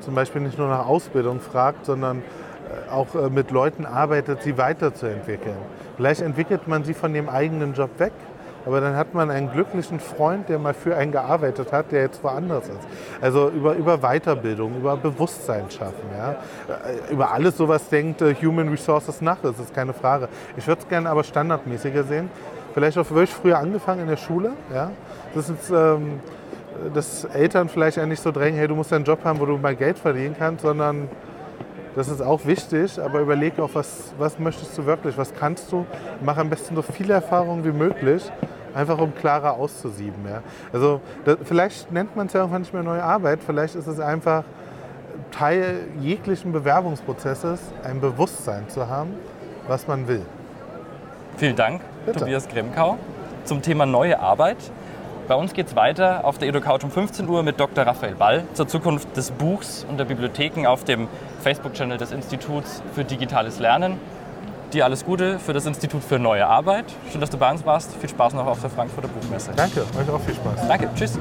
zum 0.01 0.13
Beispiel 0.13 0.41
nicht 0.41 0.59
nur 0.59 0.69
nach 0.69 0.85
Ausbildung 0.85 1.39
fragt, 1.39 1.85
sondern 1.87 2.19
äh, 2.19 2.91
auch 2.91 3.15
äh, 3.15 3.29
mit 3.31 3.49
Leuten 3.49 3.87
arbeitet, 3.87 4.43
sie 4.43 4.59
weiterzuentwickeln. 4.59 5.57
Vielleicht 5.95 6.21
entwickelt 6.21 6.67
man 6.67 6.83
sie 6.83 6.93
von 6.93 7.13
dem 7.13 7.29
eigenen 7.29 7.73
Job 7.73 7.89
weg 7.97 8.13
aber 8.67 8.81
dann 8.81 8.97
hat 8.97 9.13
man 9.13 9.31
einen 9.31 9.49
glücklichen 9.49 10.01
Freund, 10.01 10.49
der 10.49 10.59
mal 10.59 10.73
für 10.73 10.97
einen 10.97 11.13
gearbeitet 11.13 11.71
hat, 11.71 11.93
der 11.93 12.01
jetzt 12.01 12.21
woanders 12.21 12.65
ist. 12.65 12.85
Also 13.21 13.47
über, 13.47 13.75
über 13.75 13.99
Weiterbildung, 13.99 14.75
über 14.75 14.97
Bewusstsein 14.97 15.71
schaffen. 15.71 16.09
Ja? 16.17 16.31
Äh, 16.31 17.13
über 17.13 17.31
alles 17.31 17.55
sowas 17.55 17.87
denkt 17.87 18.21
äh, 18.21 18.35
Human 18.35 18.67
Resources 18.67 19.21
nach, 19.21 19.37
das 19.41 19.57
ist 19.57 19.73
keine 19.73 19.93
Frage. 19.93 20.27
Ich 20.57 20.67
würde 20.67 20.81
es 20.81 20.87
gerne 20.89 21.09
aber 21.09 21.23
standardmäßiger 21.23 22.03
sehen. 22.03 22.29
Vielleicht 22.73 22.97
auch 22.97 23.09
wirklich 23.09 23.33
früher 23.33 23.57
angefangen 23.57 24.01
in 24.01 24.07
der 24.09 24.17
Schule. 24.17 24.51
Ja? 24.73 24.91
Das 25.33 25.49
ist, 25.49 25.69
ähm, 25.69 26.19
dass 26.93 27.23
Eltern 27.23 27.69
vielleicht 27.69 27.97
nicht 28.05 28.21
so 28.21 28.33
drängen, 28.33 28.59
hey, 28.59 28.67
du 28.67 28.75
musst 28.75 28.91
einen 28.91 29.05
Job 29.05 29.23
haben, 29.23 29.39
wo 29.39 29.45
du 29.45 29.57
mal 29.57 29.77
Geld 29.77 29.97
verdienen 29.97 30.35
kannst, 30.37 30.63
sondern 30.63 31.07
das 31.97 32.09
ist 32.09 32.21
auch 32.21 32.45
wichtig, 32.45 33.01
aber 33.01 33.21
überleg 33.21 33.59
auch, 33.59 33.71
was, 33.73 34.13
was 34.19 34.37
möchtest 34.37 34.77
du 34.77 34.85
wirklich, 34.85 35.17
was 35.17 35.33
kannst 35.33 35.71
du. 35.71 35.83
Mach 36.21 36.37
am 36.37 36.47
besten 36.47 36.75
so 36.75 36.83
viele 36.83 37.15
Erfahrungen 37.15 37.65
wie 37.65 37.71
möglich 37.71 38.31
einfach 38.75 38.99
um 38.99 39.15
klarer 39.15 39.53
auszusieben. 39.53 40.23
Ja. 40.29 40.43
Also 40.71 41.01
das, 41.25 41.37
vielleicht 41.43 41.91
nennt 41.91 42.15
man 42.15 42.27
es 42.27 42.33
ja 42.33 42.41
irgendwann 42.41 42.61
nicht 42.61 42.73
mehr 42.73 42.83
neue 42.83 43.01
Arbeit, 43.01 43.39
vielleicht 43.43 43.73
ist 43.73 43.87
es 43.87 43.99
einfach 43.99 44.43
Teil 45.31 45.87
jeglichen 45.99 46.51
Bewerbungsprozesses, 46.51 47.59
ein 47.83 47.99
Bewusstsein 47.99 48.69
zu 48.69 48.87
haben, 48.87 49.15
was 49.67 49.87
man 49.87 50.07
will. 50.07 50.21
Vielen 51.37 51.55
Dank, 51.55 51.81
Bitte. 52.05 52.19
Tobias 52.19 52.47
Gremkau, 52.47 52.99
zum 53.43 53.63
Thema 53.63 53.87
neue 53.87 54.19
Arbeit. 54.19 54.57
Bei 55.27 55.35
uns 55.35 55.53
geht 55.53 55.67
es 55.67 55.75
weiter 55.75 56.23
auf 56.23 56.37
der 56.37 56.47
EduCouch 56.47 56.83
um 56.83 56.91
15 56.91 57.27
Uhr 57.27 57.43
mit 57.43 57.59
Dr. 57.59 57.85
Raphael 57.85 58.15
Ball 58.15 58.45
zur 58.53 58.67
Zukunft 58.67 59.17
des 59.17 59.31
Buchs 59.31 59.85
und 59.89 59.97
der 59.97 60.05
Bibliotheken 60.05 60.65
auf 60.65 60.85
dem 60.85 61.09
Facebook-Channel 61.41 61.97
des 61.97 62.13
Instituts 62.13 62.81
für 62.93 63.03
digitales 63.03 63.59
Lernen. 63.59 63.99
Dir 64.71 64.85
alles 64.85 65.03
Gute 65.03 65.39
für 65.39 65.51
das 65.51 65.65
Institut 65.65 66.03
für 66.03 66.17
neue 66.17 66.47
Arbeit. 66.47 66.85
Schön, 67.11 67.19
dass 67.19 67.29
du 67.29 67.37
bei 67.37 67.51
uns 67.51 67.65
warst. 67.65 67.93
Viel 67.97 68.09
Spaß 68.09 68.33
noch 68.35 68.45
auf 68.45 68.61
der 68.61 68.69
Frankfurter 68.69 69.09
Buchmesse. 69.09 69.51
Danke, 69.53 69.81
euch 69.81 70.09
auch 70.09 70.21
viel 70.21 70.35
Spaß. 70.35 70.65
Danke, 70.65 70.89
tschüss. 70.95 71.19